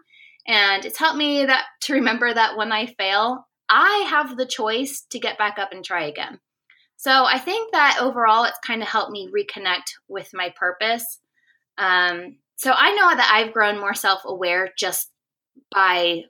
And 0.47 0.85
it's 0.85 0.99
helped 0.99 1.17
me 1.17 1.47
that 1.47 1.67
to 1.83 1.95
remember 1.95 2.35
that 2.35 2.57
when 2.57 2.73
I 2.73 2.87
fail, 2.87 3.47
I 3.69 4.07
have 4.11 4.37
the 4.37 4.47
choice 4.47 5.07
to 5.11 5.21
get 5.21 5.39
back 5.39 5.59
up 5.59 5.71
and 5.71 5.85
try 5.85 6.05
again. 6.07 6.41
So 6.97 7.25
I 7.25 7.39
think 7.39 7.73
that 7.73 7.99
overall, 8.01 8.45
it's 8.45 8.59
kind 8.67 8.83
of 8.83 8.89
helped 8.89 9.13
me 9.13 9.31
reconnect 9.33 9.95
with 10.09 10.31
my 10.35 10.53
purpose. 10.57 11.21
Um, 11.79 12.39
so 12.57 12.73
I 12.77 12.93
know 12.95 13.15
that 13.15 13.31
I've 13.33 13.53
grown 13.53 13.79
more 13.79 13.95
self 13.95 14.23
aware 14.25 14.71
just 14.77 15.11
by 15.73 16.25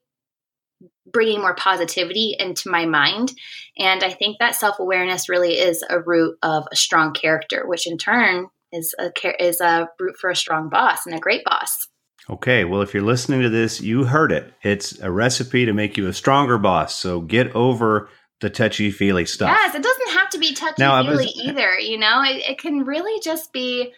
bringing 1.07 1.41
more 1.41 1.55
positivity 1.55 2.37
into 2.39 2.71
my 2.71 2.87
mind. 2.87 3.33
And 3.79 4.03
I 4.03 4.11
think 4.11 4.39
that 4.39 4.55
self 4.55 4.79
awareness 4.79 5.29
really 5.29 5.59
is 5.59 5.85
a 5.89 6.01
root 6.01 6.39
of 6.43 6.67
a 6.71 6.77
strong 6.77 7.13
character, 7.13 7.65
which 7.67 7.87
in 7.87 7.99
turn 7.99 8.49
is 8.73 8.95
a 8.99 9.13
is 9.43 9.61
a 9.61 9.89
root 10.01 10.17
for 10.19 10.31
a 10.31 10.37
strong 10.37 10.69
boss 10.69 11.07
and 11.07 11.15
a 11.15 11.21
great 11.21 11.45
boss. 11.45 11.89
Okay, 12.31 12.65
well, 12.65 12.83
if 12.83 12.95
you're 12.95 13.03
listening 13.03 13.43
to 13.43 13.51
this, 13.51 13.81
you 13.81 14.05
heard 14.05 14.31
it. 14.31 14.53
It's 14.63 14.99
a 15.01 15.11
recipe 15.11 15.67
to 15.67 15.73
make 15.73 15.97
you 15.97 16.07
a 16.07 16.13
stronger 16.13 16.57
boss. 16.57 16.95
So 16.95 17.21
get 17.21 17.55
over 17.55 18.09
the 18.41 18.49
touchy 18.49 18.91
feely 18.91 19.27
stuff. 19.27 19.51
Yes, 19.51 19.75
it 19.75 19.83
doesn't 19.83 20.19
have 20.19 20.31
to 20.31 20.39
be 20.39 20.55
touchy 20.55 20.83
feely 20.83 21.31
either. 21.35 21.79
You 21.79 21.99
know, 21.99 22.23
it, 22.23 22.51
it 22.51 22.59
can 22.59 22.85
really 22.85 23.21
just 23.21 23.53
be 23.53 23.93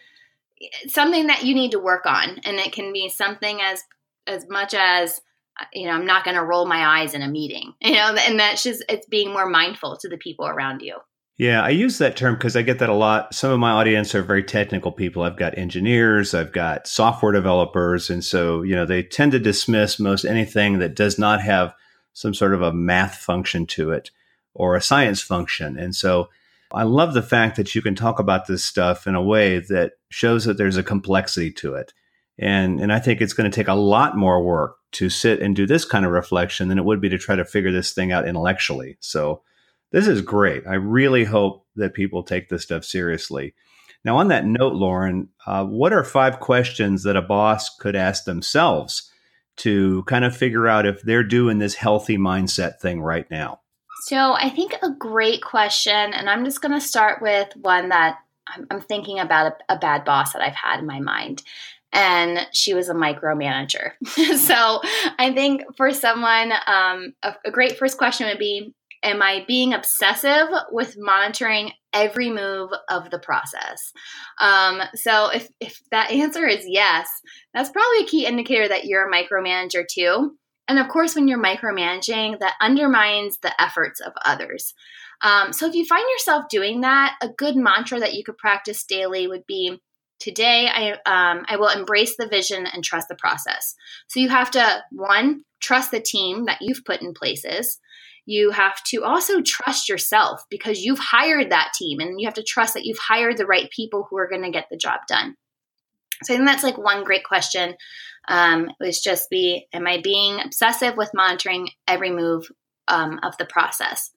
something 0.86 1.26
that 1.26 1.44
you 1.44 1.54
need 1.54 1.72
to 1.72 1.78
work 1.78 2.06
on, 2.06 2.40
and 2.44 2.56
it 2.58 2.72
can 2.72 2.92
be 2.92 3.08
something 3.08 3.60
as 3.60 3.82
as 4.26 4.48
much 4.48 4.72
as 4.72 5.20
you 5.72 5.86
know, 5.86 5.92
I'm 5.92 6.06
not 6.06 6.24
going 6.24 6.36
to 6.36 6.44
roll 6.44 6.66
my 6.66 7.00
eyes 7.00 7.14
in 7.14 7.22
a 7.22 7.28
meeting. 7.28 7.74
You 7.80 7.94
know, 7.94 8.16
and 8.26 8.40
that's 8.40 8.62
just 8.62 8.84
it's 8.88 9.06
being 9.06 9.32
more 9.32 9.48
mindful 9.48 9.96
to 9.98 10.08
the 10.08 10.16
people 10.16 10.46
around 10.46 10.80
you. 10.80 10.96
Yeah, 11.36 11.62
I 11.62 11.70
use 11.70 11.98
that 11.98 12.16
term 12.16 12.34
because 12.34 12.56
I 12.56 12.62
get 12.62 12.78
that 12.78 12.88
a 12.88 12.94
lot. 12.94 13.34
Some 13.34 13.50
of 13.50 13.58
my 13.58 13.72
audience 13.72 14.14
are 14.14 14.22
very 14.22 14.44
technical 14.44 14.92
people. 14.92 15.22
I've 15.22 15.36
got 15.36 15.58
engineers, 15.58 16.32
I've 16.32 16.52
got 16.52 16.86
software 16.86 17.32
developers. 17.32 18.08
And 18.08 18.24
so, 18.24 18.62
you 18.62 18.74
know, 18.76 18.86
they 18.86 19.02
tend 19.02 19.32
to 19.32 19.40
dismiss 19.40 19.98
most 19.98 20.24
anything 20.24 20.78
that 20.78 20.94
does 20.94 21.18
not 21.18 21.40
have 21.40 21.74
some 22.12 22.34
sort 22.34 22.54
of 22.54 22.62
a 22.62 22.72
math 22.72 23.16
function 23.16 23.66
to 23.66 23.90
it 23.90 24.10
or 24.54 24.76
a 24.76 24.82
science 24.82 25.20
function. 25.20 25.76
And 25.76 25.94
so 25.94 26.30
I 26.72 26.84
love 26.84 27.14
the 27.14 27.22
fact 27.22 27.56
that 27.56 27.74
you 27.74 27.82
can 27.82 27.96
talk 27.96 28.20
about 28.20 28.46
this 28.46 28.64
stuff 28.64 29.06
in 29.06 29.16
a 29.16 29.22
way 29.22 29.58
that 29.58 29.92
shows 30.10 30.44
that 30.44 30.56
there's 30.56 30.76
a 30.76 30.84
complexity 30.84 31.50
to 31.52 31.74
it. 31.74 31.92
And, 32.38 32.80
and 32.80 32.92
I 32.92 33.00
think 33.00 33.20
it's 33.20 33.32
going 33.32 33.50
to 33.50 33.54
take 33.54 33.68
a 33.68 33.74
lot 33.74 34.16
more 34.16 34.42
work 34.42 34.76
to 34.94 35.10
sit 35.10 35.40
and 35.40 35.54
do 35.54 35.66
this 35.66 35.84
kind 35.84 36.04
of 36.04 36.12
reflection 36.12 36.68
than 36.68 36.78
it 36.78 36.84
would 36.84 37.00
be 37.00 37.08
to 37.08 37.18
try 37.18 37.36
to 37.36 37.44
figure 37.44 37.72
this 37.72 37.92
thing 37.92 38.12
out 38.12 38.26
intellectually. 38.26 38.96
So 39.00 39.42
this 39.90 40.06
is 40.06 40.22
great. 40.22 40.66
I 40.66 40.74
really 40.74 41.24
hope 41.24 41.66
that 41.76 41.94
people 41.94 42.22
take 42.22 42.48
this 42.48 42.62
stuff 42.62 42.84
seriously. 42.84 43.54
Now, 44.04 44.18
on 44.18 44.28
that 44.28 44.44
note, 44.44 44.74
Lauren, 44.74 45.28
uh, 45.46 45.64
what 45.64 45.92
are 45.92 46.04
five 46.04 46.40
questions 46.40 47.04
that 47.04 47.16
a 47.16 47.22
boss 47.22 47.74
could 47.76 47.96
ask 47.96 48.24
themselves 48.24 49.10
to 49.58 50.02
kind 50.04 50.24
of 50.24 50.36
figure 50.36 50.66
out 50.66 50.86
if 50.86 51.02
they're 51.02 51.24
doing 51.24 51.58
this 51.58 51.74
healthy 51.74 52.18
mindset 52.18 52.80
thing 52.80 53.00
right 53.00 53.28
now? 53.30 53.60
So, 54.02 54.34
I 54.34 54.50
think 54.50 54.76
a 54.82 54.90
great 54.90 55.42
question, 55.42 56.12
and 56.12 56.28
I'm 56.28 56.44
just 56.44 56.60
going 56.60 56.74
to 56.74 56.86
start 56.86 57.22
with 57.22 57.48
one 57.56 57.88
that 57.88 58.18
I'm, 58.70 58.80
thinking 58.82 59.18
about 59.18 59.54
a, 59.68 59.74
a 59.74 59.78
bad 59.78 60.04
boss 60.04 60.32
that 60.32 60.42
I've 60.42 60.54
had 60.54 60.80
in 60.80 60.86
my 60.86 61.00
mind 61.00 61.42
and 61.94 62.46
she 62.52 62.74
was 62.74 62.88
a 62.88 62.94
micromanager. 62.94 63.92
so 64.04 64.80
I 65.18 65.32
think 65.32 65.62
for 65.76 65.92
someone, 65.92 66.52
um, 66.66 67.14
a, 67.22 67.34
a, 67.46 67.50
great 67.50 67.78
first 67.78 67.96
question 67.96 68.26
would 68.26 68.38
be 68.38 68.74
am 69.04 69.22
I 69.22 69.44
being 69.46 69.74
obsessive 69.74 70.48
with 70.72 70.96
monitoring 70.98 71.72
every 71.92 72.30
move 72.30 72.70
of 72.88 73.10
the 73.10 73.18
process? 73.18 73.92
Um, 74.40 74.80
so 74.94 75.28
if, 75.28 75.48
if 75.60 75.80
that 75.90 76.10
answer 76.10 76.46
is 76.46 76.64
yes, 76.66 77.08
that's 77.52 77.70
probably 77.70 78.04
a 78.04 78.08
key 78.08 78.26
indicator 78.26 78.66
that 78.66 78.86
you're 78.86 79.08
a 79.08 79.12
micromanager 79.12 79.84
too. 79.88 80.36
And 80.66 80.78
of 80.78 80.88
course, 80.88 81.14
when 81.14 81.28
you're 81.28 81.42
micromanaging, 81.42 82.40
that 82.40 82.54
undermines 82.60 83.38
the 83.42 83.52
efforts 83.62 84.00
of 84.00 84.14
others. 84.24 84.72
Um, 85.20 85.52
so 85.52 85.66
if 85.66 85.74
you 85.74 85.84
find 85.84 86.04
yourself 86.12 86.46
doing 86.48 86.80
that, 86.80 87.16
a 87.20 87.28
good 87.28 87.56
mantra 87.56 88.00
that 88.00 88.14
you 88.14 88.24
could 88.24 88.38
practice 88.38 88.84
daily 88.84 89.28
would 89.28 89.46
be 89.46 89.80
today 90.18 90.68
I, 90.72 90.92
um, 91.06 91.44
I 91.48 91.56
will 91.56 91.68
embrace 91.68 92.16
the 92.16 92.28
vision 92.28 92.66
and 92.66 92.82
trust 92.82 93.08
the 93.08 93.14
process. 93.14 93.74
So 94.08 94.20
you 94.20 94.28
have 94.28 94.50
to, 94.52 94.82
one, 94.90 95.44
trust 95.60 95.90
the 95.90 96.00
team 96.00 96.46
that 96.46 96.58
you've 96.60 96.84
put 96.84 97.02
in 97.02 97.14
places 97.14 97.80
you 98.26 98.50
have 98.50 98.82
to 98.84 99.04
also 99.04 99.40
trust 99.42 99.88
yourself 99.88 100.44
because 100.50 100.82
you've 100.82 100.98
hired 100.98 101.50
that 101.50 101.72
team 101.74 102.00
and 102.00 102.20
you 102.20 102.26
have 102.26 102.34
to 102.34 102.42
trust 102.42 102.74
that 102.74 102.84
you've 102.84 102.98
hired 102.98 103.36
the 103.36 103.46
right 103.46 103.70
people 103.70 104.06
who 104.08 104.16
are 104.18 104.28
going 104.28 104.42
to 104.42 104.50
get 104.50 104.66
the 104.70 104.76
job 104.76 105.00
done. 105.08 105.36
So 106.22 106.32
I 106.32 106.36
think 106.36 106.48
that's 106.48 106.62
like 106.62 106.78
one 106.78 107.04
great 107.04 107.24
question. 107.24 107.74
Um, 108.28 108.70
was 108.80 109.00
just 109.00 109.28
be, 109.28 109.66
am 109.72 109.86
I 109.86 110.00
being 110.02 110.40
obsessive 110.40 110.96
with 110.96 111.10
monitoring 111.12 111.70
every 111.86 112.10
move 112.10 112.50
um, 112.88 113.20
of 113.22 113.36
the 113.36 113.44
process? 113.44 114.10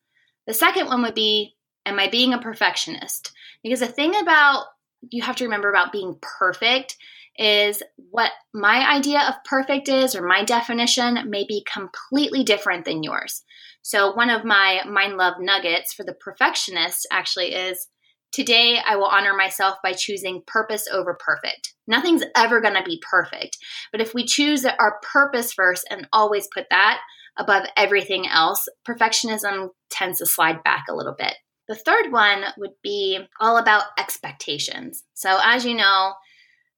The 0.46 0.54
second 0.54 0.88
one 0.88 1.02
would 1.02 1.16
be, 1.16 1.56
am 1.86 2.00
I 2.00 2.08
being 2.08 2.34
a 2.34 2.40
perfectionist? 2.40 3.34
Because 3.64 3.82
the 3.82 3.88
thing 3.88 4.16
about 4.16 4.68
you 5.10 5.24
have 5.24 5.36
to 5.38 5.46
remember 5.46 5.70
about 5.70 5.92
being 5.92 6.18
perfect 6.22 6.98
is 7.38 7.84
what 8.10 8.32
my 8.54 8.96
idea 8.96 9.22
of 9.22 9.36
perfect 9.46 9.90
is, 9.90 10.16
or 10.16 10.28
my 10.28 10.44
definition 10.44 11.30
may 11.30 11.46
be 11.48 11.66
completely 11.72 12.44
different 12.44 12.86
than 12.86 13.04
yours. 13.04 13.44
So, 13.84 14.14
one 14.14 14.30
of 14.30 14.44
my 14.44 14.82
mind 14.90 15.18
love 15.18 15.36
nuggets 15.40 15.94
for 15.94 16.04
the 16.04 16.16
perfectionist 16.16 17.08
actually 17.12 17.54
is 17.54 17.88
today 18.32 18.80
I 18.86 18.96
will 18.96 19.06
honor 19.06 19.36
myself 19.36 19.78
by 19.84 19.94
choosing 19.94 20.44
purpose 20.48 20.88
over 20.92 21.18
perfect. 21.20 21.74
Nothing's 21.88 22.24
ever 22.36 22.60
going 22.60 22.74
to 22.74 22.84
be 22.84 23.02
perfect. 23.10 23.58
But 23.92 24.02
if 24.02 24.14
we 24.14 24.26
choose 24.26 24.66
our 24.66 25.00
purpose 25.02 25.54
first 25.54 25.88
and 25.90 26.08
always 26.12 26.48
put 26.54 26.66
that 26.70 27.00
above 27.38 27.68
everything 27.78 28.28
else, 28.28 28.66
perfectionism 28.88 29.70
tends 29.90 30.20
to 30.20 30.26
slide 30.26 30.64
back 30.64 30.86
a 30.90 30.96
little 30.96 31.16
bit. 31.18 31.36
The 31.68 31.76
third 31.76 32.12
one 32.12 32.44
would 32.58 32.74
be 32.82 33.20
all 33.40 33.58
about 33.58 33.84
expectations. 34.00 35.04
So, 35.14 35.40
as 35.44 35.66
you 35.66 35.76
know, 35.76 36.14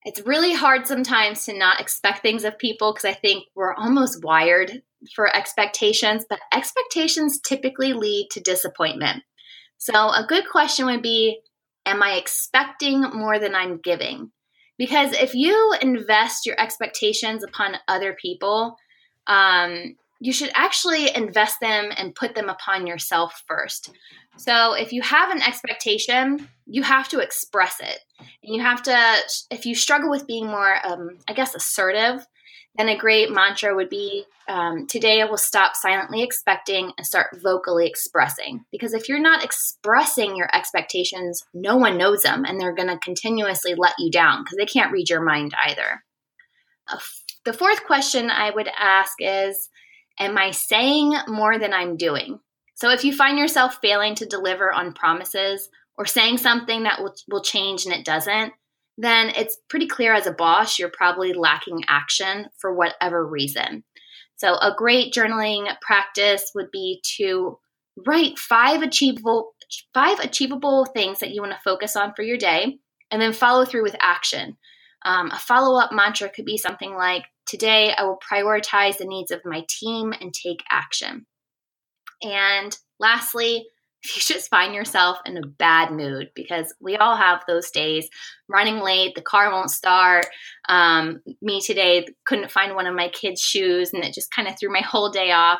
it's 0.04 0.26
really 0.26 0.54
hard 0.54 0.88
sometimes 0.88 1.46
to 1.46 1.58
not 1.58 1.80
expect 1.80 2.22
things 2.22 2.44
of 2.44 2.58
people 2.58 2.94
because 2.94 3.06
I 3.06 3.14
think 3.14 3.46
we're 3.56 3.74
almost 3.74 4.24
wired 4.24 4.82
for 5.16 5.36
expectations, 5.36 6.26
but 6.30 6.40
expectations 6.54 7.40
typically 7.40 7.94
lead 7.94 8.30
to 8.32 8.40
disappointment. 8.40 9.24
So, 9.78 9.94
a 9.94 10.26
good 10.28 10.50
question 10.50 10.86
would 10.86 11.02
be 11.02 11.40
Am 11.86 12.04
I 12.04 12.14
expecting 12.14 13.02
more 13.02 13.40
than 13.40 13.56
I'm 13.56 13.80
giving? 13.80 14.32
Because 14.78 15.12
if 15.14 15.34
you 15.34 15.74
invest 15.82 16.46
your 16.46 16.60
expectations 16.60 17.44
upon 17.44 17.76
other 17.88 18.16
people, 18.20 18.76
um, 19.28 19.96
you 20.20 20.34
should 20.34 20.52
actually 20.54 21.16
invest 21.16 21.60
them 21.62 21.92
and 21.98 22.16
put 22.16 22.36
them 22.36 22.50
upon 22.50 22.86
yourself 22.86 23.44
first. 23.48 23.92
So 24.38 24.74
if 24.74 24.92
you 24.92 25.02
have 25.02 25.32
an 25.32 25.42
expectation, 25.42 26.48
you 26.66 26.84
have 26.84 27.08
to 27.10 27.20
express 27.20 27.80
it. 27.80 28.00
And 28.20 28.56
you 28.56 28.62
have 28.62 28.84
to, 28.84 28.98
if 29.50 29.66
you 29.66 29.76
struggle 29.76 30.10
with 30.10 30.28
being 30.28 30.48
more, 30.48 30.76
um, 30.86 31.18
I 31.28 31.34
guess, 31.34 31.56
assertive, 31.56 32.26
then 32.76 32.90
a 32.90 32.98
great 32.98 33.32
mantra 33.32 33.76
would 33.76 33.90
be 33.90 34.26
um, 34.50 34.88
Today 34.88 35.22
I 35.22 35.26
will 35.26 35.38
stop 35.38 35.76
silently 35.76 36.24
expecting 36.24 36.92
and 36.98 37.06
start 37.06 37.38
vocally 37.42 37.86
expressing. 37.86 38.66
Because 38.72 38.94
if 38.94 39.08
you're 39.08 39.20
not 39.20 39.44
expressing 39.44 40.36
your 40.36 40.50
expectations, 40.56 41.46
no 41.54 41.78
one 41.78 41.98
knows 41.98 42.24
them 42.24 42.46
and 42.46 42.60
they're 42.60 42.74
going 42.74 42.88
to 42.88 42.98
continuously 42.98 43.76
let 43.76 43.94
you 44.00 44.10
down 44.10 44.44
because 44.44 44.58
they 44.58 44.66
can't 44.66 44.92
read 44.92 45.10
your 45.10 45.22
mind 45.22 45.54
either. 45.66 46.04
Uh, 46.92 46.98
the 47.46 47.54
fourth 47.54 47.84
question 47.86 48.32
I 48.32 48.50
would 48.50 48.70
ask 48.78 49.14
is 49.20 49.70
Am 50.20 50.38
I 50.38 50.52
saying 50.52 51.16
more 51.28 51.58
than 51.58 51.74
I'm 51.74 51.98
doing? 51.98 52.40
So 52.76 52.90
if 52.92 53.04
you 53.04 53.14
find 53.14 53.38
yourself 53.38 53.80
failing 53.82 54.16
to 54.16 54.26
deliver 54.26 54.72
on 54.72 54.94
promises 54.94 55.70
or 55.98 56.06
saying 56.06 56.38
something 56.38 56.84
that 56.84 57.02
will, 57.02 57.16
will 57.30 57.42
change 57.42 57.86
and 57.86 57.94
it 57.94 58.06
doesn't, 58.06 58.54
then 58.98 59.30
it's 59.36 59.58
pretty 59.70 59.88
clear 59.88 60.14
as 60.14 60.28
a 60.28 60.32
boss 60.32 60.78
you're 60.78 60.90
probably 60.90 61.34
lacking 61.34 61.84
action 61.88 62.48
for 62.58 62.74
whatever 62.74 63.26
reason. 63.26 63.84
So 64.36 64.56
a 64.56 64.74
great 64.76 65.14
journaling 65.14 65.68
practice 65.82 66.52
would 66.56 66.72
be 66.72 67.02
to 67.18 67.60
write 68.08 68.40
five 68.40 68.82
achievable 68.82 69.54
five 69.94 70.20
achievable 70.20 70.86
things 70.86 71.20
that 71.20 71.32
you 71.32 71.42
want 71.42 71.54
to 71.54 71.60
focus 71.64 71.96
on 71.96 72.14
for 72.16 72.24
your 72.24 72.38
day 72.38 72.80
and 73.12 73.22
then 73.22 73.34
follow 73.34 73.66
through 73.66 73.84
with 73.84 73.96
action. 74.02 74.58
Um, 75.04 75.32
a 75.32 75.38
follow 75.38 75.80
up 75.80 75.92
mantra 75.92 76.30
could 76.30 76.46
be 76.46 76.58
something 76.58 76.94
like 76.94 77.26
Today, 77.50 77.92
I 77.98 78.04
will 78.04 78.20
prioritize 78.32 78.98
the 78.98 79.06
needs 79.06 79.32
of 79.32 79.42
my 79.44 79.66
team 79.68 80.14
and 80.22 80.32
take 80.32 80.62
action. 80.70 81.26
And 82.22 82.78
lastly, 83.00 83.66
if 84.04 84.16
you 84.16 84.36
just 84.36 84.52
find 84.52 84.76
yourself 84.76 85.18
in 85.26 85.36
a 85.36 85.48
bad 85.48 85.92
mood, 85.92 86.30
because 86.36 86.74
we 86.80 86.96
all 86.96 87.16
have 87.16 87.42
those 87.48 87.72
days 87.72 88.08
running 88.48 88.82
late, 88.82 89.16
the 89.16 89.24
car 89.24 89.52
won't 89.52 89.72
start. 89.72 90.28
Um, 90.70 91.22
me 91.42 91.60
today 91.60 92.06
couldn't 92.28 92.52
find 92.52 92.76
one 92.76 92.86
of 92.86 92.96
my 92.96 93.10
kids' 93.10 93.42
shoes, 93.42 93.94
and 93.94 94.04
it 94.04 94.14
just 94.14 94.32
kind 94.32 94.48
of 94.48 94.54
threw 94.60 94.72
my 94.72 94.82
whole 94.82 95.10
day 95.10 95.32
off. 95.32 95.60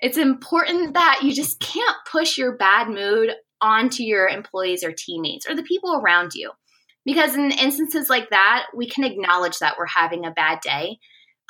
It's 0.00 0.18
important 0.18 0.92
that 0.92 1.20
you 1.22 1.32
just 1.32 1.60
can't 1.60 1.96
push 2.10 2.36
your 2.36 2.58
bad 2.58 2.88
mood 2.88 3.30
onto 3.62 4.02
your 4.02 4.28
employees 4.28 4.84
or 4.84 4.92
teammates 4.92 5.48
or 5.48 5.54
the 5.54 5.62
people 5.62 5.94
around 5.94 6.32
you. 6.34 6.50
Because 7.06 7.34
in 7.34 7.52
instances 7.52 8.10
like 8.10 8.28
that, 8.30 8.66
we 8.76 8.86
can 8.86 9.02
acknowledge 9.02 9.58
that 9.58 9.76
we're 9.78 9.86
having 9.86 10.26
a 10.26 10.30
bad 10.30 10.60
day 10.60 10.98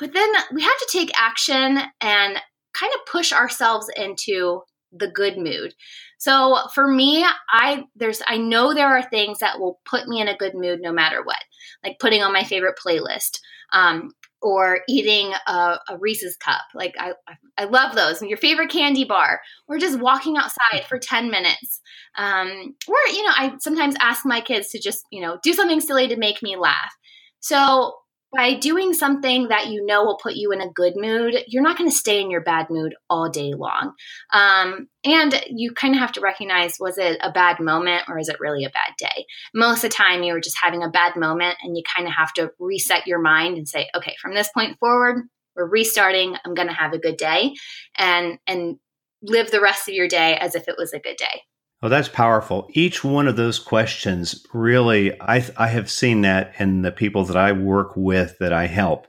but 0.03 0.11
then 0.11 0.29
we 0.51 0.61
have 0.61 0.77
to 0.79 0.89
take 0.91 1.11
action 1.15 1.79
and 2.01 2.37
kind 2.73 2.93
of 2.93 3.05
push 3.09 3.31
ourselves 3.31 3.89
into 3.95 4.61
the 4.91 5.07
good 5.07 5.37
mood. 5.37 5.73
So 6.17 6.57
for 6.75 6.85
me, 6.85 7.25
I 7.49 7.85
there's 7.95 8.21
I 8.27 8.35
know 8.35 8.73
there 8.73 8.89
are 8.89 9.01
things 9.01 9.39
that 9.39 9.61
will 9.61 9.79
put 9.89 10.09
me 10.09 10.19
in 10.19 10.27
a 10.27 10.35
good 10.35 10.55
mood 10.55 10.79
no 10.81 10.91
matter 10.91 11.23
what, 11.23 11.41
like 11.85 11.99
putting 11.99 12.21
on 12.21 12.33
my 12.33 12.43
favorite 12.43 12.75
playlist, 12.85 13.39
um, 13.71 14.11
or 14.41 14.81
eating 14.89 15.31
a, 15.47 15.79
a, 15.87 15.97
Reese's 15.97 16.35
cup. 16.35 16.63
Like 16.75 16.95
I 16.99 17.13
I 17.57 17.63
love 17.63 17.95
those. 17.95 18.21
Your 18.21 18.37
favorite 18.37 18.71
candy 18.71 19.05
bar, 19.05 19.39
or 19.69 19.77
just 19.77 19.99
walking 19.99 20.35
outside 20.35 20.85
for 20.89 20.99
ten 20.99 21.31
minutes. 21.31 21.79
Um, 22.17 22.75
or 22.89 22.97
you 23.07 23.23
know, 23.23 23.33
I 23.37 23.53
sometimes 23.61 23.95
ask 24.01 24.25
my 24.25 24.41
kids 24.41 24.67
to 24.71 24.81
just 24.81 25.05
you 25.13 25.21
know 25.21 25.39
do 25.43 25.53
something 25.53 25.79
silly 25.79 26.09
to 26.09 26.17
make 26.17 26.43
me 26.43 26.57
laugh. 26.57 26.93
So 27.39 27.93
by 28.35 28.55
doing 28.55 28.93
something 28.93 29.49
that 29.49 29.67
you 29.67 29.85
know 29.85 30.03
will 30.03 30.17
put 30.21 30.35
you 30.35 30.51
in 30.51 30.61
a 30.61 30.69
good 30.69 30.93
mood, 30.95 31.35
you're 31.47 31.63
not 31.63 31.77
going 31.77 31.89
to 31.89 31.95
stay 31.95 32.21
in 32.21 32.31
your 32.31 32.41
bad 32.41 32.67
mood 32.69 32.95
all 33.09 33.29
day 33.29 33.53
long. 33.53 33.93
Um, 34.31 34.87
and 35.03 35.39
you 35.49 35.73
kind 35.73 35.93
of 35.93 35.99
have 35.99 36.13
to 36.13 36.21
recognize 36.21 36.77
was 36.79 36.97
it 36.97 37.19
a 37.21 37.31
bad 37.31 37.59
moment 37.59 38.03
or 38.07 38.17
is 38.17 38.29
it 38.29 38.39
really 38.39 38.65
a 38.65 38.69
bad 38.69 38.93
day? 38.97 39.25
Most 39.53 39.83
of 39.83 39.89
the 39.91 39.95
time, 39.95 40.23
you 40.23 40.33
were 40.33 40.41
just 40.41 40.57
having 40.61 40.83
a 40.83 40.89
bad 40.89 41.15
moment, 41.15 41.57
and 41.61 41.77
you 41.77 41.83
kind 41.95 42.07
of 42.07 42.13
have 42.13 42.33
to 42.33 42.51
reset 42.59 43.07
your 43.07 43.19
mind 43.19 43.57
and 43.57 43.67
say, 43.67 43.87
okay, 43.95 44.15
from 44.21 44.33
this 44.33 44.49
point 44.53 44.77
forward, 44.79 45.23
we're 45.55 45.69
restarting. 45.69 46.35
I'm 46.43 46.55
going 46.55 46.67
to 46.67 46.73
have 46.73 46.93
a 46.93 46.99
good 46.99 47.17
day, 47.17 47.53
and 47.97 48.39
and 48.47 48.77
live 49.21 49.51
the 49.51 49.61
rest 49.61 49.87
of 49.87 49.93
your 49.93 50.07
day 50.07 50.35
as 50.35 50.55
if 50.55 50.67
it 50.67 50.75
was 50.77 50.93
a 50.93 50.99
good 50.99 51.17
day. 51.17 51.41
Oh, 51.83 51.89
that's 51.89 52.07
powerful. 52.07 52.69
Each 52.69 53.03
one 53.03 53.27
of 53.27 53.35
those 53.35 53.59
questions 53.59 54.47
really, 54.53 55.19
I, 55.21 55.45
I 55.57 55.67
have 55.67 55.91
seen 55.91 56.21
that 56.21 56.53
in 56.57 56.81
the 56.81 56.93
people 56.93 57.25
that 57.25 57.35
I 57.35 57.51
work 57.51 57.91
with 57.97 58.37
that 58.39 58.53
I 58.53 58.67
help. 58.67 59.05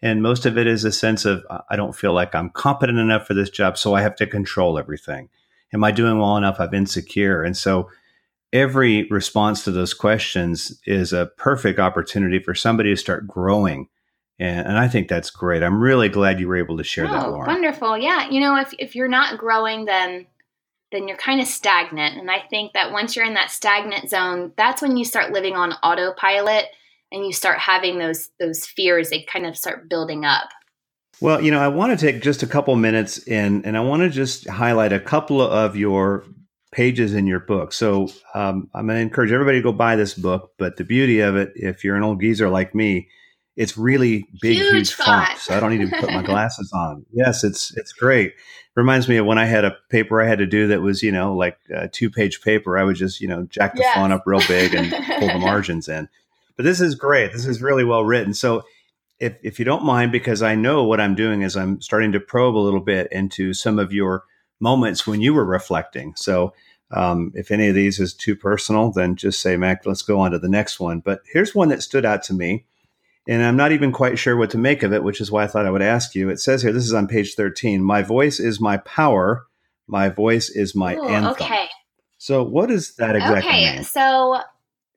And 0.00 0.22
most 0.22 0.46
of 0.46 0.56
it 0.56 0.66
is 0.66 0.84
a 0.84 0.92
sense 0.92 1.26
of, 1.26 1.44
I 1.68 1.76
don't 1.76 1.94
feel 1.94 2.14
like 2.14 2.34
I'm 2.34 2.48
competent 2.48 2.98
enough 2.98 3.26
for 3.26 3.34
this 3.34 3.50
job, 3.50 3.76
so 3.76 3.92
I 3.92 4.00
have 4.00 4.16
to 4.16 4.26
control 4.26 4.78
everything. 4.78 5.28
Am 5.74 5.84
I 5.84 5.90
doing 5.90 6.18
well 6.18 6.38
enough? 6.38 6.60
I'm 6.60 6.72
insecure. 6.72 7.42
And 7.42 7.54
so 7.54 7.90
every 8.54 9.06
response 9.10 9.62
to 9.64 9.70
those 9.70 9.92
questions 9.92 10.80
is 10.86 11.12
a 11.12 11.30
perfect 11.36 11.78
opportunity 11.78 12.38
for 12.38 12.54
somebody 12.54 12.88
to 12.88 12.96
start 12.96 13.28
growing. 13.28 13.88
And, 14.38 14.66
and 14.66 14.78
I 14.78 14.88
think 14.88 15.08
that's 15.08 15.30
great. 15.30 15.62
I'm 15.62 15.78
really 15.78 16.08
glad 16.08 16.40
you 16.40 16.48
were 16.48 16.56
able 16.56 16.78
to 16.78 16.84
share 16.84 17.06
oh, 17.06 17.12
that, 17.12 17.30
Lauren. 17.30 17.46
Wonderful. 17.46 17.98
Yeah. 17.98 18.30
You 18.30 18.40
know, 18.40 18.56
if, 18.56 18.72
if 18.78 18.94
you're 18.94 19.08
not 19.08 19.38
growing, 19.38 19.84
then 19.84 20.26
then 20.94 21.08
you're 21.08 21.16
kind 21.16 21.40
of 21.40 21.48
stagnant. 21.48 22.16
And 22.16 22.30
I 22.30 22.38
think 22.48 22.72
that 22.72 22.92
once 22.92 23.16
you're 23.16 23.26
in 23.26 23.34
that 23.34 23.50
stagnant 23.50 24.08
zone, 24.08 24.52
that's 24.56 24.80
when 24.80 24.96
you 24.96 25.04
start 25.04 25.32
living 25.32 25.56
on 25.56 25.72
autopilot 25.82 26.66
and 27.10 27.26
you 27.26 27.32
start 27.32 27.58
having 27.58 27.98
those 27.98 28.30
those 28.38 28.64
fears 28.64 29.10
they 29.10 29.22
kind 29.22 29.44
of 29.44 29.56
start 29.56 29.88
building 29.90 30.24
up. 30.24 30.48
Well, 31.20 31.40
you 31.40 31.50
know, 31.50 31.60
I 31.60 31.68
want 31.68 31.98
to 31.98 32.06
take 32.06 32.22
just 32.22 32.42
a 32.42 32.46
couple 32.46 32.74
minutes 32.76 33.26
and 33.26 33.66
and 33.66 33.76
I 33.76 33.80
want 33.80 34.02
to 34.02 34.08
just 34.08 34.48
highlight 34.48 34.92
a 34.92 35.00
couple 35.00 35.42
of 35.42 35.76
your 35.76 36.24
pages 36.72 37.12
in 37.12 37.26
your 37.26 37.40
book. 37.40 37.72
So 37.72 38.08
um, 38.34 38.68
I'm 38.74 38.86
going 38.86 38.98
to 38.98 39.02
encourage 39.02 39.32
everybody 39.32 39.58
to 39.58 39.62
go 39.62 39.72
buy 39.72 39.96
this 39.96 40.14
book. 40.14 40.52
But 40.58 40.76
the 40.76 40.84
beauty 40.84 41.20
of 41.20 41.36
it, 41.36 41.52
if 41.56 41.82
you're 41.82 41.96
an 41.96 42.02
old 42.02 42.20
geezer 42.20 42.48
like 42.48 42.74
me, 42.74 43.08
it's 43.56 43.78
really 43.78 44.26
big, 44.40 44.56
huge, 44.56 44.72
huge 44.72 44.92
font. 44.92 45.38
So 45.38 45.56
I 45.56 45.60
don't 45.60 45.76
need 45.76 45.88
to 45.88 46.00
put 46.00 46.10
my 46.10 46.22
glasses 46.26 46.72
on. 46.72 47.04
Yes, 47.12 47.42
it's 47.42 47.76
it's 47.76 47.92
great 47.92 48.34
reminds 48.74 49.08
me 49.08 49.16
of 49.16 49.26
when 49.26 49.38
I 49.38 49.44
had 49.44 49.64
a 49.64 49.76
paper 49.88 50.20
I 50.20 50.26
had 50.26 50.38
to 50.38 50.46
do 50.46 50.68
that 50.68 50.82
was, 50.82 51.02
you 51.02 51.12
know, 51.12 51.34
like 51.34 51.58
a 51.74 51.88
two 51.88 52.10
page 52.10 52.40
paper. 52.42 52.76
I 52.76 52.84
would 52.84 52.96
just, 52.96 53.20
you 53.20 53.28
know, 53.28 53.44
jack 53.44 53.74
the 53.74 53.80
yes. 53.80 53.94
font 53.94 54.12
up 54.12 54.24
real 54.26 54.42
big 54.48 54.74
and 54.74 54.90
pull 55.18 55.28
the 55.28 55.38
margins 55.38 55.88
in. 55.88 56.08
But 56.56 56.64
this 56.64 56.80
is 56.80 56.94
great. 56.94 57.32
This 57.32 57.46
is 57.46 57.62
really 57.62 57.84
well 57.84 58.04
written. 58.04 58.34
So 58.34 58.64
if, 59.20 59.36
if 59.42 59.58
you 59.58 59.64
don't 59.64 59.84
mind, 59.84 60.12
because 60.12 60.42
I 60.42 60.54
know 60.54 60.84
what 60.84 61.00
I'm 61.00 61.14
doing 61.14 61.42
is 61.42 61.56
I'm 61.56 61.80
starting 61.80 62.12
to 62.12 62.20
probe 62.20 62.56
a 62.56 62.58
little 62.58 62.80
bit 62.80 63.08
into 63.12 63.54
some 63.54 63.78
of 63.78 63.92
your 63.92 64.24
moments 64.60 65.06
when 65.06 65.20
you 65.20 65.34
were 65.34 65.44
reflecting. 65.44 66.14
So 66.16 66.52
um, 66.90 67.32
if 67.34 67.50
any 67.50 67.68
of 67.68 67.74
these 67.74 67.98
is 67.98 68.14
too 68.14 68.36
personal, 68.36 68.90
then 68.90 69.16
just 69.16 69.40
say, 69.40 69.56
Mac, 69.56 69.86
let's 69.86 70.02
go 70.02 70.20
on 70.20 70.32
to 70.32 70.38
the 70.38 70.48
next 70.48 70.78
one. 70.78 71.00
But 71.00 71.22
here's 71.32 71.54
one 71.54 71.68
that 71.68 71.82
stood 71.82 72.04
out 72.04 72.22
to 72.24 72.34
me 72.34 72.66
and 73.26 73.42
I'm 73.42 73.56
not 73.56 73.72
even 73.72 73.92
quite 73.92 74.18
sure 74.18 74.36
what 74.36 74.50
to 74.50 74.58
make 74.58 74.82
of 74.82 74.92
it, 74.92 75.02
which 75.02 75.20
is 75.20 75.30
why 75.30 75.44
I 75.44 75.46
thought 75.46 75.66
I 75.66 75.70
would 75.70 75.82
ask 75.82 76.14
you. 76.14 76.28
It 76.28 76.40
says 76.40 76.62
here, 76.62 76.72
this 76.72 76.84
is 76.84 76.92
on 76.92 77.08
page 77.08 77.34
13 77.34 77.82
My 77.82 78.02
voice 78.02 78.38
is 78.38 78.60
my 78.60 78.76
power, 78.78 79.46
my 79.86 80.08
voice 80.08 80.50
is 80.50 80.74
my 80.74 80.94
Ooh, 80.96 81.08
anthem. 81.08 81.32
Okay. 81.32 81.68
So, 82.18 82.42
what 82.42 82.68
does 82.68 82.94
that 82.96 83.16
exactly 83.16 83.50
okay, 83.50 83.74
mean? 83.74 83.84
So, 83.84 84.40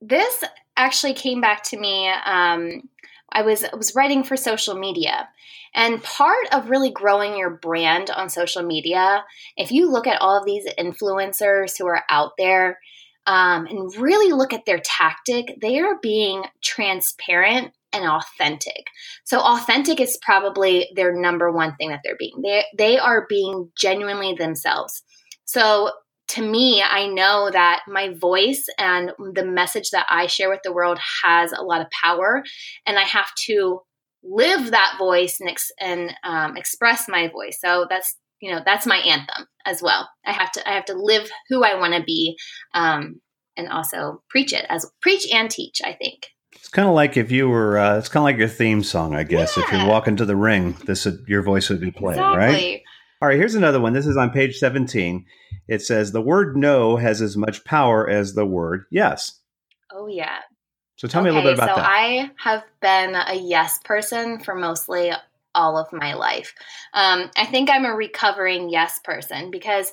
this 0.01 0.43
actually 0.75 1.13
came 1.13 1.41
back 1.41 1.63
to 1.63 1.79
me. 1.79 2.07
Um, 2.07 2.89
I 3.31 3.41
was 3.41 3.63
I 3.63 3.75
was 3.75 3.95
writing 3.95 4.23
for 4.23 4.37
social 4.37 4.75
media, 4.75 5.27
and 5.73 6.01
part 6.03 6.47
of 6.51 6.69
really 6.69 6.89
growing 6.89 7.37
your 7.37 7.49
brand 7.49 8.09
on 8.09 8.29
social 8.29 8.63
media, 8.63 9.23
if 9.57 9.71
you 9.71 9.89
look 9.91 10.07
at 10.07 10.21
all 10.21 10.37
of 10.37 10.45
these 10.45 10.65
influencers 10.77 11.77
who 11.77 11.87
are 11.87 12.03
out 12.09 12.33
there, 12.37 12.79
um, 13.25 13.65
and 13.67 13.93
really 13.97 14.31
look 14.31 14.53
at 14.53 14.65
their 14.65 14.79
tactic, 14.79 15.57
they 15.61 15.79
are 15.79 15.99
being 16.01 16.45
transparent 16.61 17.73
and 17.97 18.05
authentic. 18.05 18.85
So 19.25 19.39
authentic 19.39 19.99
is 19.99 20.17
probably 20.21 20.89
their 20.95 21.13
number 21.13 21.51
one 21.51 21.75
thing 21.75 21.89
that 21.89 22.01
they're 22.03 22.17
being. 22.17 22.41
They 22.43 22.65
they 22.77 22.97
are 22.97 23.25
being 23.27 23.71
genuinely 23.77 24.33
themselves. 24.33 25.03
So 25.45 25.91
to 26.29 26.41
me, 26.41 26.83
I 26.83 27.07
know 27.07 27.49
that 27.51 27.83
my 27.87 28.13
voice 28.13 28.65
and 28.77 29.11
the 29.33 29.45
message 29.45 29.91
that 29.91 30.05
I 30.09 30.27
share 30.27 30.49
with 30.49 30.59
the 30.63 30.73
world 30.73 30.99
has 31.23 31.51
a 31.53 31.63
lot 31.63 31.81
of 31.81 31.87
power, 32.03 32.43
and 32.85 32.97
I 32.97 33.03
have 33.03 33.33
to 33.45 33.81
live 34.23 34.71
that 34.71 34.95
voice 34.97 35.37
and, 35.39 35.49
ex- 35.49 35.71
and 35.79 36.13
um, 36.23 36.57
express 36.57 37.07
my 37.07 37.29
voice. 37.29 37.59
So 37.63 37.85
that's 37.89 38.15
you 38.41 38.51
know 38.51 38.61
that's 38.63 38.85
my 38.85 38.97
anthem 38.97 39.47
as 39.65 39.81
well. 39.81 40.09
I 40.25 40.31
have 40.31 40.51
to 40.53 40.69
I 40.69 40.73
have 40.73 40.85
to 40.85 40.95
live 40.95 41.29
who 41.49 41.63
I 41.63 41.75
want 41.79 41.93
to 41.93 42.03
be, 42.03 42.37
um, 42.73 43.21
and 43.55 43.69
also 43.69 44.21
preach 44.29 44.53
it 44.53 44.65
as 44.69 44.89
preach 45.01 45.27
and 45.31 45.49
teach. 45.49 45.81
I 45.83 45.93
think. 45.93 46.27
It's 46.57 46.69
kind 46.69 46.87
of 46.87 46.93
like 46.93 47.17
if 47.17 47.31
you 47.31 47.49
were. 47.49 47.77
Uh, 47.77 47.97
it's 47.97 48.09
kind 48.09 48.21
of 48.21 48.25
like 48.25 48.37
your 48.37 48.47
theme 48.47 48.83
song, 48.83 49.15
I 49.15 49.23
guess. 49.23 49.55
Yeah. 49.55 49.63
If 49.63 49.71
you're 49.71 49.87
walking 49.87 50.17
to 50.17 50.25
the 50.25 50.35
ring, 50.35 50.75
this 50.85 51.05
would, 51.05 51.25
your 51.27 51.41
voice 51.41 51.69
would 51.69 51.79
be 51.79 51.91
playing, 51.91 52.19
exactly. 52.19 52.37
right? 52.37 52.81
All 53.21 53.27
right. 53.29 53.37
Here's 53.37 53.55
another 53.55 53.79
one. 53.79 53.93
This 53.93 54.05
is 54.05 54.17
on 54.17 54.31
page 54.31 54.57
17. 54.57 55.25
It 55.67 55.81
says 55.81 56.11
the 56.11 56.21
word 56.21 56.57
"no" 56.57 56.97
has 56.97 57.21
as 57.21 57.37
much 57.37 57.63
power 57.63 58.09
as 58.09 58.33
the 58.33 58.45
word 58.45 58.85
"yes." 58.91 59.39
Oh 59.91 60.07
yeah. 60.07 60.39
So 60.97 61.07
tell 61.07 61.21
okay, 61.21 61.29
me 61.29 61.35
a 61.35 61.39
little 61.39 61.51
bit 61.51 61.59
about 61.59 61.75
so 61.75 61.81
that. 61.81 61.87
So 61.87 61.91
I 61.91 62.31
have 62.37 62.63
been 62.81 63.15
a 63.15 63.35
yes 63.35 63.79
person 63.83 64.39
for 64.39 64.55
mostly 64.55 65.11
all 65.53 65.77
of 65.77 65.91
my 65.93 66.13
life. 66.13 66.53
Um, 66.93 67.29
I 67.37 67.45
think 67.45 67.69
I'm 67.69 67.85
a 67.85 67.93
recovering 67.93 68.69
yes 68.69 68.99
person 69.03 69.51
because 69.51 69.91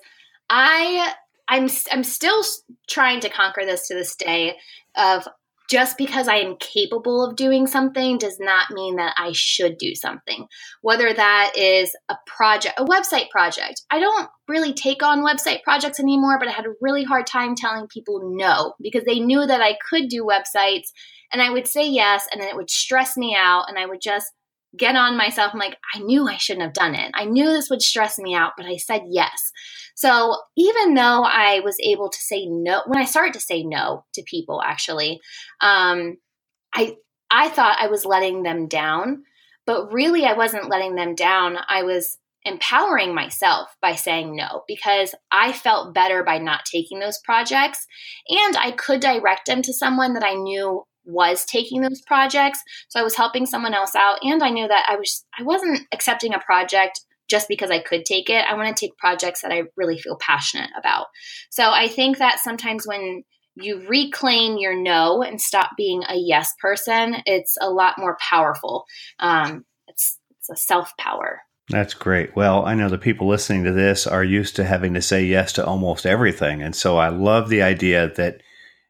I 0.51 1.13
I'm 1.49 1.69
I'm 1.93 2.05
still 2.05 2.43
trying 2.89 3.21
to 3.21 3.29
conquer 3.29 3.65
this 3.65 3.89
to 3.89 3.95
this 3.95 4.15
day 4.17 4.57
of 4.97 5.27
just 5.71 5.97
because 5.97 6.29
I 6.29 6.37
am 6.37 6.57
capable 6.57 7.25
of 7.25 7.37
doing 7.37 7.67
something 7.67 8.19
does 8.19 8.39
not 8.39 8.71
mean 8.71 8.97
that 8.97 9.15
I 9.17 9.33
should 9.33 9.79
do 9.79 9.95
something. 9.95 10.47
Whether 10.83 11.13
that 11.13 11.53
is 11.57 11.97
a 12.09 12.17
project, 12.27 12.79
a 12.79 12.85
website 12.85 13.31
project. 13.31 13.83
I 13.91 13.99
don't 13.99 14.29
really 14.47 14.75
take 14.75 15.03
on 15.03 15.25
website 15.25 15.63
projects 15.63 15.99
anymore, 15.99 16.39
but 16.39 16.49
I 16.49 16.53
had 16.53 16.67
a 16.67 16.75
really 16.81 17.05
hard 17.05 17.27
time 17.27 17.55
telling 17.55 17.87
people 17.89 18.35
no 18.35 18.75
because 18.83 19.05
they 19.05 19.21
knew 19.21 19.47
that 19.47 19.63
I 19.63 19.77
could 19.89 20.09
do 20.09 20.25
websites 20.25 20.89
and 21.33 21.41
I 21.41 21.51
would 21.51 21.67
say 21.67 21.89
yes 21.89 22.27
and 22.31 22.41
then 22.41 22.49
it 22.49 22.57
would 22.57 22.71
stress 22.71 23.17
me 23.17 23.35
out 23.35 23.65
and 23.69 23.79
I 23.79 23.87
would 23.87 24.01
just 24.03 24.33
get 24.77 24.97
on 24.97 25.17
myself. 25.17 25.53
I'm 25.53 25.61
like, 25.61 25.77
I 25.95 26.01
knew 26.01 26.29
I 26.29 26.37
shouldn't 26.37 26.65
have 26.65 26.73
done 26.73 26.95
it. 26.95 27.11
I 27.15 27.25
knew 27.25 27.47
this 27.47 27.71
would 27.71 27.83
stress 27.83 28.19
me 28.19 28.35
out, 28.35 28.53
but 28.57 28.67
I 28.67 28.77
said 28.77 29.03
yes. 29.09 29.53
So 29.95 30.37
even 30.57 30.95
though 30.95 31.23
I 31.23 31.61
was 31.61 31.77
able 31.83 32.11
to 32.11 32.19
say 32.19 32.47
no, 32.47 32.83
when 32.87 32.99
I 32.99 33.05
started 33.05 33.35
to 33.35 33.41
say 33.41 33.63
no 33.63 34.05
to 34.15 34.23
people, 34.23 34.61
actually, 34.63 35.21
um, 35.61 36.17
I 36.75 36.97
I 37.31 37.49
thought 37.49 37.79
I 37.81 37.89
was 37.89 38.05
letting 38.05 38.43
them 38.43 38.69
down, 38.69 39.25
but 39.67 39.93
really 39.93 40.25
I 40.25 40.35
wasn't 40.35 40.69
letting 40.69 40.95
them 40.95 41.15
down. 41.15 41.57
I 41.69 41.83
was 41.83 42.19
empowering 42.45 43.15
myself 43.15 43.69
by 43.81 43.95
saying 43.95 44.37
no 44.37 44.63
because 44.69 45.15
I 45.31 45.53
felt 45.53 45.95
better 45.95 46.23
by 46.23 46.39
not 46.39 46.67
taking 46.71 46.99
those 46.99 47.19
projects 47.25 47.87
and 48.29 48.57
I 48.57 48.73
could 48.73 49.01
direct 49.01 49.47
them 49.47 49.63
to 49.63 49.73
someone 49.73 50.13
that 50.15 50.25
I 50.25 50.35
knew 50.35 50.85
was 51.05 51.45
taking 51.45 51.83
those 51.83 52.01
projects 52.03 52.61
so 52.89 52.99
I 52.99 53.03
was 53.03 53.17
helping 53.17 53.47
someone 53.47 53.75
else 53.75 53.95
out 53.95 54.19
and 54.23 54.43
I 54.43 54.51
knew 54.51 54.67
that 54.67 54.87
I 54.89 54.97
was 54.97 55.25
I 55.39 55.43
wasn't 55.43 55.81
accepting 55.93 56.35
a 56.35 56.39
project 56.39 57.01
just 57.29 57.49
because 57.49 57.71
I 57.71 57.79
could 57.79 58.05
take 58.05 58.29
it. 58.29 58.45
I 58.45 58.55
want 58.55 58.75
to 58.75 58.87
take 58.87 58.97
projects 58.99 59.43
that 59.43 59.53
I 59.53 59.63
really 59.77 59.99
feel 59.99 60.17
passionate 60.17 60.71
about. 60.79 61.07
So 61.51 61.71
I 61.71 61.89
think 61.89 62.19
that 62.19 62.39
sometimes 62.41 62.87
when 62.87 63.25
you 63.57 63.87
reclaim 63.89 64.59
your 64.59 64.81
no 64.81 65.23
and 65.23 65.41
stop 65.41 65.71
being 65.77 66.03
a 66.09 66.17
yes 66.17 66.53
person, 66.61 67.17
it's 67.27 67.57
a 67.61 67.71
lot 67.71 67.99
more 67.99 68.17
powerful. 68.21 68.85
Um, 69.19 69.65
it's 69.87 70.19
it's 70.39 70.51
a 70.51 70.57
self 70.57 70.97
power. 70.99 71.41
That's 71.71 71.95
great. 71.95 72.37
Well, 72.37 72.67
I 72.67 72.75
know 72.75 72.91
the 72.91 72.99
people 72.99 73.27
listening 73.27 73.65
to 73.65 73.73
this 73.73 74.07
are 74.07 74.25
used 74.25 74.57
to 74.57 74.65
having 74.65 74.93
to 74.95 75.01
say 75.01 75.25
yes 75.25 75.53
to 75.55 75.65
almost 75.65 76.05
everything, 76.05 76.63
and 76.63 76.77
so 76.77 76.99
I 76.99 77.09
love 77.09 77.49
the 77.49 77.63
idea 77.63 78.13
that 78.17 78.43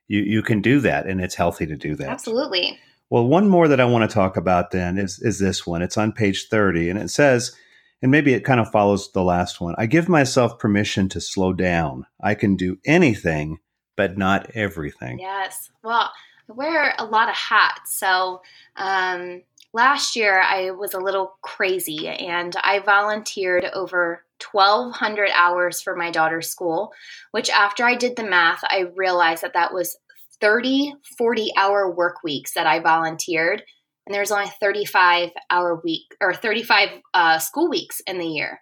you 0.08 0.20
you 0.20 0.42
can 0.42 0.60
do 0.60 0.80
that, 0.80 1.06
and 1.06 1.20
it's 1.20 1.34
healthy 1.34 1.66
to 1.66 1.76
do 1.76 1.94
that. 1.96 2.08
Absolutely. 2.08 2.78
Well, 3.10 3.26
one 3.26 3.48
more 3.48 3.68
that 3.68 3.80
I 3.80 3.84
want 3.84 4.08
to 4.08 4.14
talk 4.14 4.36
about 4.36 4.70
then 4.70 4.98
is 4.98 5.18
is 5.20 5.38
this 5.38 5.66
one. 5.66 5.82
It's 5.82 5.96
on 5.96 6.12
page 6.12 6.48
thirty, 6.48 6.88
and 6.88 6.98
it 6.98 7.10
says 7.10 7.56
and 8.04 8.10
maybe 8.10 8.34
it 8.34 8.44
kind 8.44 8.60
of 8.60 8.70
follows 8.70 9.10
the 9.12 9.22
last 9.22 9.62
one. 9.62 9.74
I 9.78 9.86
give 9.86 10.10
myself 10.10 10.58
permission 10.58 11.08
to 11.08 11.22
slow 11.22 11.54
down. 11.54 12.04
I 12.20 12.34
can 12.34 12.54
do 12.54 12.76
anything, 12.84 13.60
but 13.96 14.18
not 14.18 14.50
everything. 14.54 15.18
Yes. 15.18 15.70
Well, 15.82 16.10
I 16.50 16.52
wear 16.52 16.94
a 16.98 17.04
lot 17.06 17.30
of 17.30 17.34
hats. 17.34 17.98
So, 17.98 18.42
um, 18.76 19.40
last 19.72 20.16
year 20.16 20.42
I 20.42 20.72
was 20.72 20.92
a 20.92 21.00
little 21.00 21.38
crazy 21.40 22.06
and 22.08 22.54
I 22.62 22.80
volunteered 22.80 23.64
over 23.72 24.23
1,200 24.52 25.30
hours 25.35 25.80
for 25.80 25.96
my 25.96 26.11
daughter's 26.11 26.48
school, 26.48 26.92
which 27.33 27.50
after 27.50 27.85
I 27.85 27.94
did 27.94 28.16
the 28.16 28.24
math, 28.24 28.61
I 28.64 28.87
realized 28.96 29.42
that 29.42 29.54
that 29.54 29.72
was 29.72 29.96
30, 30.40 30.94
40 31.16 31.52
hour 31.57 31.90
work 31.90 32.22
weeks 32.22 32.54
that 32.54 32.66
I 32.66 32.80
volunteered 32.80 33.62
and 34.07 34.14
there's 34.14 34.33
only 34.33 34.50
35 34.61 35.30
hour 35.50 35.80
week 35.83 36.14
or 36.20 36.35
35 36.35 36.88
uh, 37.14 37.38
school 37.38 37.68
weeks 37.68 38.00
in 38.07 38.18
the 38.18 38.26
year. 38.26 38.61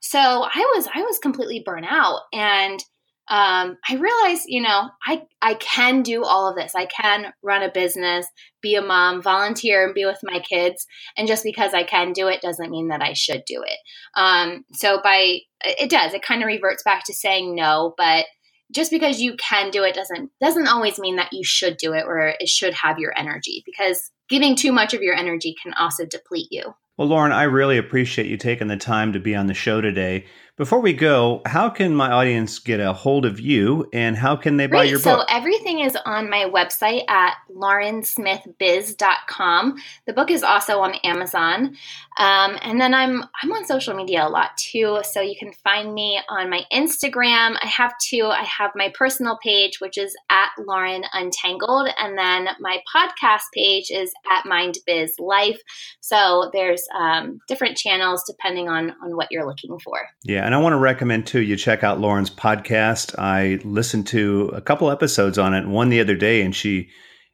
So 0.00 0.18
I 0.18 0.72
was 0.76 0.88
I 0.94 1.02
was 1.02 1.18
completely 1.18 1.62
burnt 1.64 1.86
out, 1.88 2.20
and 2.32 2.82
um, 3.28 3.76
I 3.88 3.96
realized, 3.96 4.44
you 4.46 4.62
know, 4.62 4.88
I 5.04 5.22
I 5.42 5.54
can 5.54 6.02
do 6.02 6.24
all 6.24 6.48
of 6.48 6.56
this. 6.56 6.74
I 6.76 6.86
can 6.86 7.32
run 7.42 7.62
a 7.62 7.70
business, 7.70 8.26
be 8.62 8.76
a 8.76 8.82
mom, 8.82 9.20
volunteer, 9.20 9.84
and 9.84 9.94
be 9.94 10.04
with 10.04 10.20
my 10.22 10.38
kids. 10.38 10.86
And 11.16 11.26
just 11.26 11.42
because 11.42 11.74
I 11.74 11.82
can 11.82 12.12
do 12.12 12.28
it 12.28 12.40
doesn't 12.40 12.70
mean 12.70 12.88
that 12.88 13.02
I 13.02 13.14
should 13.14 13.42
do 13.44 13.64
it. 13.66 13.78
Um, 14.14 14.64
so 14.72 15.00
by 15.02 15.40
it 15.62 15.90
does 15.90 16.14
it 16.14 16.22
kind 16.22 16.42
of 16.42 16.46
reverts 16.46 16.84
back 16.84 17.02
to 17.06 17.14
saying 17.14 17.54
no, 17.54 17.94
but 17.96 18.26
just 18.72 18.90
because 18.90 19.20
you 19.20 19.34
can 19.36 19.70
do 19.70 19.82
it 19.82 19.94
doesn't 19.94 20.30
doesn't 20.40 20.68
always 20.68 20.98
mean 20.98 21.16
that 21.16 21.32
you 21.32 21.44
should 21.44 21.76
do 21.78 21.92
it 21.94 22.04
or 22.06 22.34
it 22.38 22.48
should 22.48 22.74
have 22.74 22.98
your 22.98 23.16
energy 23.18 23.62
because 23.66 24.10
giving 24.28 24.54
too 24.54 24.72
much 24.72 24.94
of 24.94 25.02
your 25.02 25.14
energy 25.14 25.54
can 25.62 25.72
also 25.74 26.04
deplete 26.04 26.48
you. 26.50 26.74
Well, 26.96 27.08
Lauren, 27.08 27.32
I 27.32 27.42
really 27.42 27.76
appreciate 27.76 28.26
you 28.26 28.36
taking 28.38 28.68
the 28.68 28.76
time 28.76 29.12
to 29.12 29.20
be 29.20 29.34
on 29.34 29.48
the 29.48 29.54
show 29.54 29.80
today. 29.80 30.24
Before 30.56 30.80
we 30.80 30.94
go, 30.94 31.42
how 31.44 31.68
can 31.68 31.94
my 31.94 32.10
audience 32.10 32.58
get 32.60 32.80
a 32.80 32.94
hold 32.94 33.26
of 33.26 33.38
you 33.38 33.90
and 33.92 34.16
how 34.16 34.36
can 34.36 34.56
they 34.56 34.66
buy 34.66 34.84
your 34.84 34.96
book? 34.96 35.20
So 35.20 35.24
everything 35.28 35.80
is 35.80 35.98
on 36.06 36.30
my 36.30 36.50
website 36.50 37.06
at 37.10 37.34
laurensmithbiz.com. 37.54 39.76
The 40.06 40.14
book 40.14 40.30
is 40.30 40.42
also 40.42 40.80
on 40.80 40.94
Amazon. 41.04 41.76
Um, 42.18 42.56
and 42.62 42.80
then 42.80 42.94
I'm 42.94 43.24
I'm 43.42 43.52
on 43.52 43.66
social 43.66 43.94
media 43.94 44.26
a 44.26 44.30
lot 44.30 44.56
too. 44.56 45.00
So 45.02 45.20
you 45.20 45.36
can 45.38 45.52
find 45.52 45.92
me 45.92 46.18
on 46.30 46.48
my 46.48 46.62
Instagram. 46.72 47.58
I 47.62 47.66
have 47.66 47.92
two. 47.98 48.26
I 48.26 48.42
have 48.42 48.70
my 48.74 48.90
personal 48.94 49.38
page, 49.42 49.80
which 49.80 49.98
is 49.98 50.16
at 50.30 50.48
Lauren 50.58 51.04
Untangled, 51.12 51.90
and 51.98 52.16
then 52.16 52.48
my 52.60 52.78
podcast 52.94 53.42
page 53.52 53.90
is 53.90 54.10
at 54.32 54.46
Mind 54.46 54.78
Biz 54.86 55.16
Life. 55.18 55.60
So 56.00 56.48
there's 56.54 56.88
um, 56.98 57.40
different 57.46 57.76
channels 57.76 58.24
depending 58.26 58.70
on 58.70 58.94
on 59.02 59.16
what 59.16 59.28
you're 59.30 59.46
looking 59.46 59.78
for. 59.78 60.08
Yeah, 60.24 60.45
and 60.46 60.54
I 60.54 60.58
want 60.58 60.74
to 60.74 60.78
recommend 60.78 61.26
too, 61.26 61.42
you 61.42 61.56
check 61.56 61.82
out 61.82 61.98
Lauren's 61.98 62.30
podcast. 62.30 63.18
I 63.18 63.58
listened 63.64 64.06
to 64.08 64.52
a 64.54 64.60
couple 64.60 64.92
episodes 64.92 65.38
on 65.38 65.54
it, 65.54 65.66
one 65.66 65.88
the 65.88 65.98
other 65.98 66.14
day, 66.14 66.40
and 66.42 66.54
she 66.54 66.88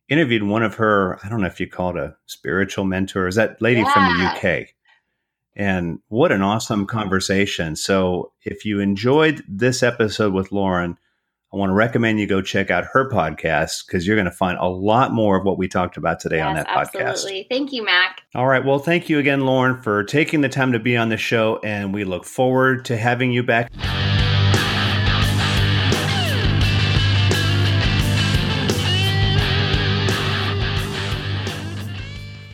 interviewed 0.08 0.44
one 0.44 0.62
of 0.62 0.76
her, 0.76 1.20
I 1.22 1.28
don't 1.28 1.42
know 1.42 1.46
if 1.46 1.60
you 1.60 1.68
call 1.68 1.90
it 1.90 1.96
a 1.98 2.16
spiritual 2.24 2.86
mentor, 2.86 3.28
is 3.28 3.34
that 3.34 3.60
lady 3.60 3.82
yeah. 3.82 3.92
from 3.92 4.04
the 4.04 4.24
UK. 4.24 4.68
And 5.54 5.98
what 6.08 6.32
an 6.32 6.40
awesome 6.40 6.86
conversation. 6.86 7.76
So 7.76 8.32
if 8.46 8.64
you 8.64 8.80
enjoyed 8.80 9.44
this 9.46 9.82
episode 9.82 10.32
with 10.32 10.50
Lauren, 10.50 10.96
I 11.52 11.58
want 11.58 11.68
to 11.68 11.74
recommend 11.74 12.18
you 12.18 12.26
go 12.26 12.40
check 12.40 12.70
out 12.70 12.86
her 12.92 13.10
podcast 13.10 13.86
because 13.86 14.06
you're 14.06 14.16
going 14.16 14.24
to 14.24 14.30
find 14.30 14.56
a 14.58 14.68
lot 14.68 15.12
more 15.12 15.36
of 15.36 15.44
what 15.44 15.58
we 15.58 15.68
talked 15.68 15.98
about 15.98 16.18
today 16.18 16.38
yes, 16.38 16.46
on 16.46 16.54
that 16.54 16.66
podcast. 16.66 17.08
Absolutely. 17.08 17.46
Thank 17.50 17.74
you, 17.74 17.84
Mac. 17.84 18.22
All 18.34 18.46
right. 18.46 18.64
Well, 18.64 18.78
thank 18.78 19.10
you 19.10 19.18
again, 19.18 19.42
Lauren, 19.42 19.82
for 19.82 20.02
taking 20.02 20.40
the 20.40 20.48
time 20.48 20.72
to 20.72 20.78
be 20.78 20.96
on 20.96 21.10
the 21.10 21.18
show, 21.18 21.60
and 21.62 21.92
we 21.92 22.04
look 22.04 22.24
forward 22.24 22.86
to 22.86 22.96
having 22.96 23.32
you 23.32 23.42
back. 23.42 23.70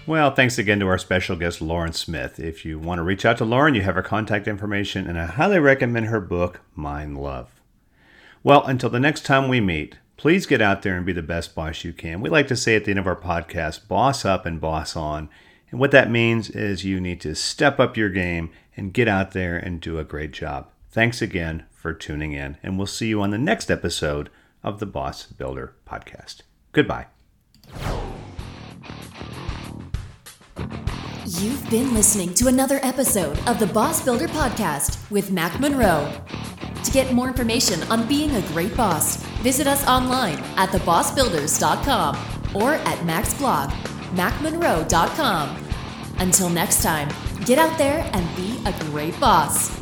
Well, 0.09 0.35
thanks 0.35 0.59
again 0.59 0.81
to 0.81 0.89
our 0.89 0.99
special 0.99 1.37
guest, 1.37 1.61
Lauren 1.61 1.93
Smith. 1.93 2.41
If 2.41 2.65
you 2.65 2.81
want 2.81 2.99
to 2.99 3.05
reach 3.05 3.25
out 3.25 3.39
to 3.39 3.45
Lauren, 3.45 3.77
you 3.77 3.83
have 3.83 3.95
her 3.95 4.03
contact 4.03 4.49
information, 4.49 5.07
and 5.07 5.17
I 5.21 5.27
highly 5.27 5.61
recommend 5.61 6.07
her 6.07 6.21
book, 6.21 6.63
Mind 6.75 7.17
Love. 7.17 7.58
Well, 8.49 8.65
until 8.65 8.89
the 8.89 8.99
next 8.99 9.27
time 9.27 9.49
we 9.49 9.61
meet, 9.61 9.97
please 10.17 10.47
get 10.47 10.63
out 10.63 10.81
there 10.81 10.97
and 10.97 11.05
be 11.05 11.13
the 11.13 11.21
best 11.21 11.55
boss 11.55 11.85
you 11.85 11.93
can. 11.93 12.23
We 12.23 12.31
like 12.31 12.49
to 12.49 12.57
say 12.57 12.77
at 12.77 12.87
the 12.87 12.93
end 12.93 12.99
of 12.99 13.07
our 13.07 13.15
podcast, 13.15 13.87
boss 13.87 14.25
up 14.25 14.47
and 14.47 14.59
boss 14.59 14.97
on. 14.97 15.29
And 15.71 15.79
what 15.79 15.91
that 15.91 16.11
means 16.11 16.49
is 16.49 16.83
you 16.83 16.99
need 16.99 17.21
to 17.21 17.35
step 17.35 17.79
up 17.79 17.95
your 17.95 18.09
game 18.09 18.49
and 18.75 18.95
get 18.95 19.07
out 19.07 19.33
there 19.33 19.59
and 19.59 19.83
do 19.83 19.99
a 19.99 20.03
great 20.03 20.31
job. 20.33 20.71
Thanks 20.89 21.21
again 21.21 21.67
for 21.73 21.93
tuning 21.93 22.33
in, 22.33 22.57
and 22.63 22.79
we'll 22.79 22.87
see 22.87 23.09
you 23.09 23.21
on 23.21 23.33
the 23.33 23.37
next 23.37 23.71
episode 23.71 24.31
of 24.65 24.79
the 24.79 24.87
Boss 24.87 25.27
Builder 25.27 25.75
Podcast. 25.87 26.41
Goodbye. 26.73 27.09
You've 31.37 31.69
been 31.69 31.93
listening 31.93 32.33
to 32.35 32.47
another 32.47 32.81
episode 32.83 33.39
of 33.47 33.59
the 33.59 33.67
Boss 33.67 34.03
Builder 34.03 34.29
Podcast 34.29 35.11
with 35.11 35.31
Mac 35.31 35.61
Monroe. 35.61 36.11
To 36.83 36.91
get 36.91 37.13
more 37.13 37.29
information 37.29 37.83
on 37.91 38.09
being 38.09 38.35
a 38.35 38.41
great 38.49 38.75
boss, 38.75 39.17
visit 39.43 39.67
us 39.67 39.87
online 39.87 40.39
at 40.57 40.71
thebossbuilders.com 40.71 42.17
or 42.55 42.73
at 42.77 43.05
Mac's 43.05 43.35
blog, 43.35 43.69
macmonroe.com. 44.15 45.65
Until 46.17 46.49
next 46.49 46.83
time, 46.83 47.11
get 47.45 47.59
out 47.59 47.77
there 47.77 48.09
and 48.15 48.35
be 48.35 48.59
a 48.65 48.73
great 48.87 49.21
boss. 49.21 49.78